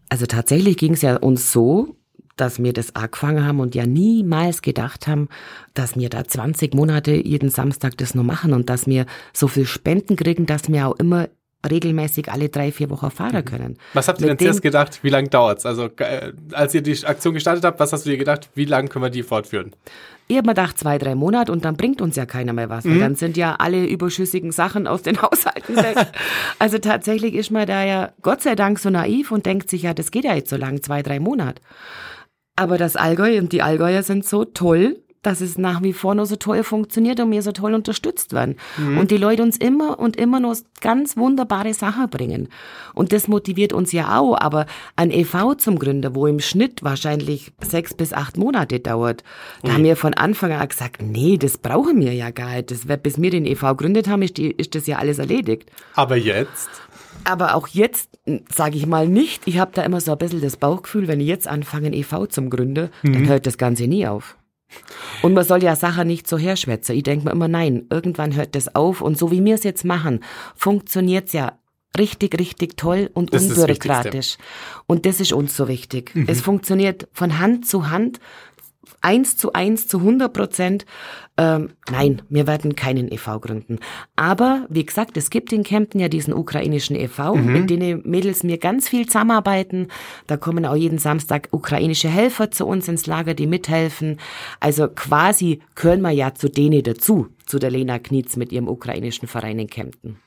Also 0.08 0.26
tatsächlich 0.26 0.76
ging 0.76 0.94
es 0.94 1.02
ja 1.02 1.16
uns 1.16 1.52
so, 1.52 1.96
dass 2.36 2.62
wir 2.62 2.72
das 2.72 2.96
angefangen 2.96 3.44
haben 3.44 3.60
und 3.60 3.74
ja 3.74 3.86
niemals 3.86 4.62
gedacht 4.62 5.06
haben, 5.06 5.28
dass 5.74 5.96
wir 5.96 6.08
da 6.08 6.24
20 6.24 6.74
Monate 6.74 7.12
jeden 7.12 7.50
Samstag 7.50 7.96
das 7.98 8.14
nur 8.14 8.24
machen 8.24 8.54
und 8.54 8.70
dass 8.70 8.86
wir 8.86 9.06
so 9.32 9.48
viel 9.48 9.66
Spenden 9.66 10.16
kriegen, 10.16 10.46
dass 10.46 10.68
wir 10.68 10.88
auch 10.88 10.96
immer 10.96 11.28
regelmäßig 11.68 12.30
alle 12.30 12.48
drei, 12.48 12.72
vier 12.72 12.90
Wochen 12.90 13.10
fahren 13.10 13.36
mhm. 13.36 13.44
können. 13.44 13.78
Was 13.94 14.08
habt 14.08 14.20
ihr 14.20 14.28
Mit 14.28 14.40
denn 14.40 14.46
zuerst 14.46 14.62
gedacht, 14.62 15.00
wie 15.02 15.10
lange 15.10 15.28
dauert's? 15.28 15.66
Also 15.66 15.88
äh, 15.98 16.32
als 16.52 16.74
ihr 16.74 16.82
die 16.82 17.04
Aktion 17.04 17.34
gestartet 17.34 17.64
habt, 17.64 17.78
was 17.80 17.92
hast 17.92 18.06
du 18.06 18.10
dir 18.10 18.16
gedacht, 18.18 18.50
wie 18.54 18.64
lange 18.64 18.88
können 18.88 19.04
wir 19.04 19.10
die 19.10 19.22
fortführen? 19.22 19.72
Ich 20.28 20.36
habe 20.36 20.46
mir 20.46 20.54
gedacht, 20.54 20.78
zwei, 20.78 20.98
drei 20.98 21.14
Monate 21.14 21.52
und 21.52 21.64
dann 21.64 21.76
bringt 21.76 22.00
uns 22.00 22.16
ja 22.16 22.26
keiner 22.26 22.52
mehr 22.52 22.70
was. 22.70 22.84
Mhm. 22.84 23.00
dann 23.00 23.14
sind 23.16 23.36
ja 23.36 23.56
alle 23.56 23.84
überschüssigen 23.84 24.52
Sachen 24.52 24.86
aus 24.86 25.02
den 25.02 25.20
Haushalten 25.22 25.76
weg. 25.76 25.96
also 26.58 26.78
tatsächlich 26.78 27.34
ist 27.34 27.50
man 27.50 27.66
da 27.66 27.84
ja 27.84 28.12
Gott 28.22 28.42
sei 28.42 28.54
Dank 28.54 28.78
so 28.78 28.90
naiv 28.90 29.30
und 29.30 29.46
denkt 29.46 29.70
sich, 29.70 29.82
ja, 29.82 29.94
das 29.94 30.10
geht 30.10 30.24
ja 30.24 30.34
jetzt 30.34 30.50
so 30.50 30.56
lang, 30.56 30.82
zwei, 30.82 31.02
drei 31.02 31.20
Monate. 31.20 31.62
Aber 32.56 32.78
das 32.78 32.96
Allgäu 32.96 33.38
und 33.38 33.52
die 33.52 33.62
Allgäuer 33.62 34.02
sind 34.02 34.24
so 34.26 34.44
toll, 34.44 35.02
dass 35.22 35.40
es 35.40 35.56
nach 35.56 35.82
wie 35.82 35.92
vor 35.92 36.14
noch 36.14 36.24
so 36.24 36.36
toll 36.36 36.64
funktioniert 36.64 37.20
und 37.20 37.30
wir 37.30 37.42
so 37.42 37.52
toll 37.52 37.74
unterstützt 37.74 38.32
werden. 38.32 38.56
Mhm. 38.76 38.98
Und 38.98 39.10
die 39.12 39.16
Leute 39.16 39.42
uns 39.42 39.56
immer 39.56 39.98
und 39.98 40.16
immer 40.16 40.40
noch 40.40 40.56
ganz 40.80 41.16
wunderbare 41.16 41.72
Sachen 41.74 42.10
bringen. 42.10 42.48
Und 42.92 43.12
das 43.12 43.28
motiviert 43.28 43.72
uns 43.72 43.92
ja 43.92 44.18
auch. 44.18 44.36
Aber 44.38 44.66
ein 44.96 45.12
EV 45.12 45.54
zum 45.56 45.78
Gründer, 45.78 46.14
wo 46.16 46.26
im 46.26 46.40
Schnitt 46.40 46.82
wahrscheinlich 46.82 47.52
sechs 47.60 47.94
bis 47.94 48.12
acht 48.12 48.36
Monate 48.36 48.80
dauert, 48.80 49.22
da 49.62 49.68
mhm. 49.68 49.74
haben 49.74 49.84
wir 49.84 49.96
von 49.96 50.14
Anfang 50.14 50.52
an 50.52 50.68
gesagt, 50.68 51.00
nee, 51.00 51.38
das 51.38 51.56
brauchen 51.56 52.00
wir 52.00 52.12
ja 52.12 52.30
gar 52.30 52.56
nicht. 52.56 52.72
Das, 52.72 52.80
bis 53.00 53.22
wir 53.22 53.30
den 53.30 53.46
EV 53.46 53.60
gegründet 53.68 54.08
haben, 54.08 54.22
ist, 54.22 54.36
die, 54.36 54.50
ist 54.50 54.74
das 54.74 54.88
ja 54.88 54.98
alles 54.98 55.18
erledigt. 55.18 55.70
Aber 55.94 56.16
jetzt? 56.16 56.68
Aber 57.24 57.54
auch 57.54 57.68
jetzt, 57.68 58.10
sage 58.52 58.76
ich 58.76 58.86
mal 58.86 59.06
nicht, 59.06 59.42
ich 59.46 59.58
habe 59.58 59.70
da 59.72 59.82
immer 59.82 60.00
so 60.00 60.10
ein 60.10 60.18
bisschen 60.18 60.40
das 60.40 60.56
Bauchgefühl, 60.56 61.06
wenn 61.06 61.20
ich 61.20 61.28
jetzt 61.28 61.46
anfange, 61.46 61.88
ein 61.88 61.92
EV 61.92 62.26
zum 62.28 62.50
Gründen, 62.50 62.90
mhm. 63.02 63.12
dann 63.12 63.28
hört 63.28 63.46
das 63.46 63.58
Ganze 63.58 63.86
nie 63.86 64.06
auf. 64.08 64.36
Und 65.22 65.34
man 65.34 65.44
soll 65.44 65.62
ja 65.62 65.76
Sachen 65.76 66.06
nicht 66.06 66.28
so 66.28 66.38
herschwätzen. 66.38 66.96
Ich 66.96 67.02
denke 67.02 67.26
mir 67.26 67.32
immer, 67.32 67.48
nein, 67.48 67.86
irgendwann 67.90 68.34
hört 68.34 68.54
das 68.54 68.74
auf. 68.74 69.00
Und 69.00 69.18
so 69.18 69.30
wie 69.30 69.44
wir 69.44 69.54
es 69.54 69.64
jetzt 69.64 69.84
machen, 69.84 70.20
funktioniert's 70.56 71.32
ja 71.32 71.58
richtig, 71.98 72.38
richtig 72.38 72.76
toll 72.76 73.10
und 73.12 73.34
das 73.34 73.44
unbürokratisch. 73.44 74.38
Und 74.86 75.06
das 75.06 75.20
ist 75.20 75.32
uns 75.32 75.56
so 75.56 75.68
wichtig. 75.68 76.14
Mhm. 76.14 76.26
Es 76.28 76.40
funktioniert 76.40 77.08
von 77.12 77.38
Hand 77.38 77.66
zu 77.66 77.90
Hand 77.90 78.18
eins 79.02 79.36
zu 79.36 79.52
eins 79.52 79.88
zu 79.88 79.98
100 79.98 80.32
Prozent. 80.32 80.86
Ähm, 81.36 81.70
nein, 81.90 82.22
wir 82.28 82.46
werden 82.46 82.76
keinen 82.76 83.10
e.V. 83.10 83.40
gründen. 83.40 83.78
Aber 84.16 84.66
wie 84.68 84.84
gesagt, 84.84 85.16
es 85.16 85.30
gibt 85.30 85.52
in 85.52 85.62
Kempten 85.62 86.00
ja 86.00 86.08
diesen 86.08 86.34
ukrainischen 86.34 86.96
e.V., 86.96 87.34
mhm. 87.34 87.52
mit 87.52 87.70
denen 87.70 88.02
Mädels 88.04 88.42
mir 88.42 88.58
ganz 88.58 88.88
viel 88.88 89.06
zusammenarbeiten. 89.06 89.88
Da 90.26 90.36
kommen 90.36 90.66
auch 90.66 90.76
jeden 90.76 90.98
Samstag 90.98 91.48
ukrainische 91.50 92.08
Helfer 92.08 92.50
zu 92.50 92.66
uns 92.66 92.88
ins 92.88 93.06
Lager, 93.06 93.34
die 93.34 93.46
mithelfen. 93.46 94.18
Also 94.60 94.88
quasi 94.88 95.60
können 95.74 96.02
wir 96.02 96.10
ja 96.10 96.34
zu 96.34 96.48
denen 96.48 96.82
dazu, 96.82 97.28
zu 97.46 97.58
der 97.58 97.70
Lena 97.70 97.98
Knietz 97.98 98.36
mit 98.36 98.52
ihrem 98.52 98.68
ukrainischen 98.68 99.28
Verein 99.28 99.58
in 99.58 99.68
Kempten 99.68 100.18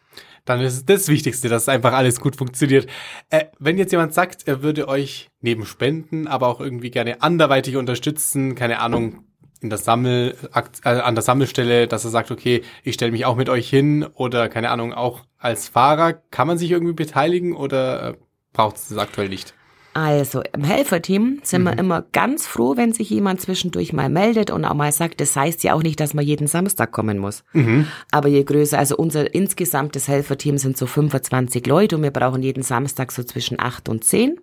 dann 0.45 0.61
ist 0.61 0.73
es 0.73 0.85
das 0.85 1.07
Wichtigste, 1.07 1.49
dass 1.49 1.67
einfach 1.67 1.93
alles 1.93 2.19
gut 2.19 2.35
funktioniert. 2.35 2.87
Äh, 3.29 3.45
wenn 3.59 3.77
jetzt 3.77 3.91
jemand 3.91 4.13
sagt, 4.13 4.47
er 4.47 4.61
würde 4.61 4.87
euch 4.87 5.29
neben 5.41 5.65
Spenden, 5.65 6.27
aber 6.27 6.47
auch 6.47 6.61
irgendwie 6.61 6.91
gerne 6.91 7.21
anderweitig 7.21 7.75
unterstützen, 7.75 8.55
keine 8.55 8.79
Ahnung, 8.79 9.25
in 9.61 9.69
der 9.69 9.79
Sammel, 9.79 10.37
äh, 10.53 10.89
an 10.89 11.15
der 11.15 11.23
Sammelstelle, 11.23 11.87
dass 11.87 12.05
er 12.05 12.11
sagt, 12.11 12.31
okay, 12.31 12.61
ich 12.83 12.93
stelle 12.93 13.11
mich 13.11 13.25
auch 13.25 13.35
mit 13.35 13.49
euch 13.49 13.69
hin 13.69 14.05
oder 14.13 14.47
keine 14.47 14.69
Ahnung, 14.69 14.93
auch 14.93 15.21
als 15.37 15.67
Fahrer, 15.67 16.13
kann 16.13 16.47
man 16.47 16.57
sich 16.57 16.71
irgendwie 16.71 16.93
beteiligen 16.93 17.55
oder 17.55 18.09
äh, 18.09 18.13
braucht 18.53 18.77
es 18.77 18.89
das 18.89 18.97
aktuell 18.97 19.29
nicht? 19.29 19.53
Also 19.95 20.41
im 20.51 20.65
Helferteam 20.65 21.39
sind 21.43 21.61
mhm. 21.61 21.67
wir 21.67 21.77
immer 21.79 22.01
ganz 22.11 22.45
froh, 22.47 22.75
wenn 22.75 22.91
sich 22.91 23.09
jemand 23.09 23.39
zwischendurch 23.39 23.93
mal 23.93 24.09
meldet 24.09 24.51
und 24.51 24.65
auch 24.65 24.73
mal 24.73 24.91
sagt, 24.91 25.21
das 25.21 25.37
heißt 25.37 25.63
ja 25.63 25.73
auch 25.73 25.83
nicht, 25.83 26.01
dass 26.01 26.13
man 26.13 26.25
jeden 26.25 26.47
Samstag 26.47 26.91
kommen 26.91 27.17
muss. 27.17 27.45
Mhm. 27.53 27.87
Aber 28.11 28.27
je 28.27 28.43
größer, 28.43 28.77
also 28.77 28.97
unser 28.97 29.33
insgesamtes 29.33 30.09
Helferteam 30.09 30.57
sind 30.57 30.75
so 30.75 30.85
25 30.85 31.65
Leute 31.65 31.95
und 31.95 32.03
wir 32.03 32.11
brauchen 32.11 32.43
jeden 32.43 32.61
Samstag 32.61 33.13
so 33.13 33.23
zwischen 33.23 33.57
acht 33.57 33.87
und 33.87 34.03
zehn. 34.03 34.37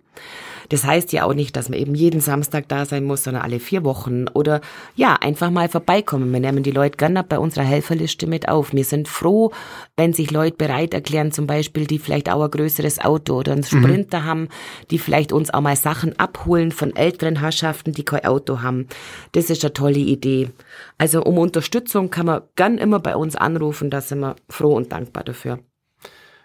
Das 0.69 0.83
heißt 0.83 1.13
ja 1.13 1.25
auch 1.25 1.33
nicht, 1.33 1.55
dass 1.55 1.69
man 1.69 1.79
eben 1.79 1.95
jeden 1.95 2.21
Samstag 2.21 2.67
da 2.67 2.85
sein 2.85 3.03
muss, 3.03 3.23
sondern 3.23 3.43
alle 3.43 3.59
vier 3.59 3.83
Wochen 3.83 4.27
oder 4.33 4.61
ja, 4.95 5.15
einfach 5.19 5.51
mal 5.51 5.69
vorbeikommen. 5.69 6.31
Wir 6.31 6.39
nehmen 6.39 6.63
die 6.63 6.71
Leute 6.71 6.97
gerne 6.97 7.23
bei 7.23 7.39
unserer 7.39 7.63
Helferliste 7.63 8.27
mit 8.27 8.49
auf. 8.49 8.73
Wir 8.73 8.85
sind 8.85 9.07
froh, 9.07 9.51
wenn 9.97 10.13
sich 10.13 10.31
Leute 10.31 10.57
bereit 10.57 10.93
erklären, 10.93 11.31
zum 11.31 11.47
Beispiel, 11.47 11.85
die 11.85 11.99
vielleicht 11.99 12.29
auch 12.29 12.43
ein 12.43 12.51
größeres 12.51 12.99
Auto 12.99 13.35
oder 13.37 13.53
einen 13.53 13.61
mhm. 13.61 13.83
Sprinter 13.83 14.21
mhm. 14.21 14.25
haben, 14.25 14.49
die 14.91 14.99
vielleicht 14.99 15.31
uns 15.31 15.53
auch 15.53 15.61
mal 15.61 15.75
Sachen 15.75 16.17
abholen 16.19 16.71
von 16.71 16.95
älteren 16.95 17.39
Herrschaften, 17.39 17.91
die 17.91 18.03
kein 18.03 18.25
Auto 18.25 18.61
haben. 18.61 18.87
Das 19.33 19.49
ist 19.49 19.63
eine 19.63 19.73
tolle 19.73 19.99
Idee. 19.99 20.49
Also 20.97 21.23
um 21.23 21.37
Unterstützung 21.37 22.09
kann 22.09 22.25
man 22.25 22.41
gern 22.55 22.77
immer 22.77 22.99
bei 22.99 23.15
uns 23.15 23.35
anrufen, 23.35 23.89
da 23.89 24.01
sind 24.01 24.19
wir 24.19 24.35
froh 24.49 24.75
und 24.75 24.91
dankbar 24.91 25.23
dafür. 25.23 25.59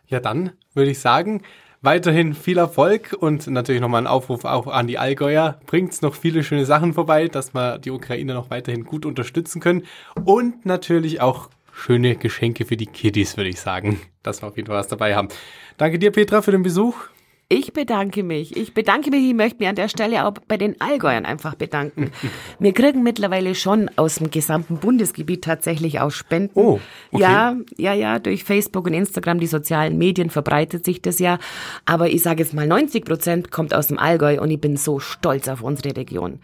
Ja, 0.06 0.20
dann 0.20 0.52
würde 0.74 0.90
ich 0.90 0.98
sagen, 0.98 1.42
weiterhin 1.82 2.34
viel 2.34 2.58
Erfolg 2.58 3.16
und 3.18 3.46
natürlich 3.46 3.80
nochmal 3.80 4.02
ein 4.02 4.06
Aufruf 4.06 4.44
auch 4.44 4.66
an 4.66 4.86
die 4.86 4.98
Allgäuer. 4.98 5.60
Bringt's 5.66 6.02
noch 6.02 6.14
viele 6.14 6.42
schöne 6.42 6.66
Sachen 6.66 6.94
vorbei, 6.94 7.28
dass 7.28 7.54
wir 7.54 7.78
die 7.78 7.90
Ukraine 7.90 8.34
noch 8.34 8.50
weiterhin 8.50 8.84
gut 8.84 9.06
unterstützen 9.06 9.60
können 9.60 9.84
und 10.24 10.66
natürlich 10.66 11.20
auch 11.20 11.50
schöne 11.72 12.16
Geschenke 12.16 12.64
für 12.64 12.76
die 12.76 12.86
Kiddies, 12.86 13.36
würde 13.36 13.50
ich 13.50 13.60
sagen, 13.60 14.00
dass 14.22 14.42
wir 14.42 14.48
auf 14.48 14.56
jeden 14.56 14.66
Fall 14.66 14.78
was 14.78 14.88
dabei 14.88 15.14
haben. 15.14 15.28
Danke 15.76 15.98
dir, 15.98 16.10
Petra, 16.10 16.42
für 16.42 16.50
den 16.52 16.62
Besuch. 16.62 16.96
Ich 17.50 17.72
bedanke 17.72 18.22
mich. 18.22 18.54
Ich 18.58 18.74
bedanke 18.74 19.10
mich. 19.10 19.26
Ich 19.26 19.34
möchte 19.34 19.58
mich 19.58 19.68
an 19.68 19.74
der 19.74 19.88
Stelle 19.88 20.26
auch 20.26 20.34
bei 20.48 20.58
den 20.58 20.78
Allgäuern 20.82 21.24
einfach 21.24 21.54
bedanken. 21.54 22.10
Wir 22.58 22.74
kriegen 22.74 23.02
mittlerweile 23.02 23.54
schon 23.54 23.90
aus 23.96 24.16
dem 24.16 24.30
gesamten 24.30 24.76
Bundesgebiet 24.76 25.44
tatsächlich 25.44 25.98
auch 26.00 26.10
Spenden. 26.10 26.50
Oh, 26.52 26.78
okay. 27.10 27.22
Ja, 27.22 27.56
ja, 27.78 27.94
ja. 27.94 28.18
Durch 28.18 28.44
Facebook 28.44 28.84
und 28.84 28.92
Instagram, 28.92 29.40
die 29.40 29.46
sozialen 29.46 29.96
Medien 29.96 30.28
verbreitet 30.28 30.84
sich 30.84 31.00
das 31.00 31.20
ja. 31.20 31.38
Aber 31.86 32.10
ich 32.10 32.22
sage 32.22 32.42
jetzt 32.42 32.52
mal, 32.52 32.66
90 32.66 33.06
Prozent 33.06 33.50
kommt 33.50 33.72
aus 33.72 33.86
dem 33.86 33.98
Allgäu 33.98 34.42
und 34.42 34.50
ich 34.50 34.60
bin 34.60 34.76
so 34.76 34.98
stolz 34.98 35.48
auf 35.48 35.62
unsere 35.62 35.96
Region. 35.96 36.40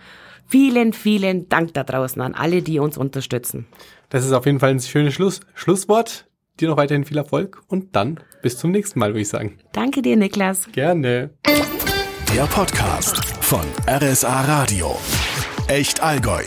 Vielen, 0.46 0.94
vielen 0.94 1.50
Dank 1.50 1.74
da 1.74 1.84
draußen 1.84 2.22
an 2.22 2.32
alle, 2.32 2.62
die 2.62 2.78
uns 2.78 2.96
unterstützen. 2.96 3.66
Das 4.08 4.24
ist 4.24 4.32
auf 4.32 4.46
jeden 4.46 4.58
Fall 4.58 4.70
ein 4.70 4.80
schönes 4.80 5.12
Schluss 5.12 5.40
Schlusswort. 5.52 6.26
Dir 6.60 6.68
noch 6.68 6.76
weiterhin 6.76 7.04
viel 7.04 7.16
Erfolg 7.16 7.62
und 7.66 7.96
dann 7.96 8.20
bis 8.42 8.58
zum 8.58 8.70
nächsten 8.70 9.00
Mal, 9.00 9.08
würde 9.10 9.22
ich 9.22 9.28
sagen. 9.28 9.58
Danke 9.72 10.02
dir, 10.02 10.16
Niklas. 10.16 10.68
Gerne. 10.70 11.30
Der 12.32 12.44
Podcast 12.44 13.24
von 13.42 13.64
RSA 13.88 14.42
Radio. 14.42 14.96
Echt 15.66 16.00
Allgäu. 16.00 16.44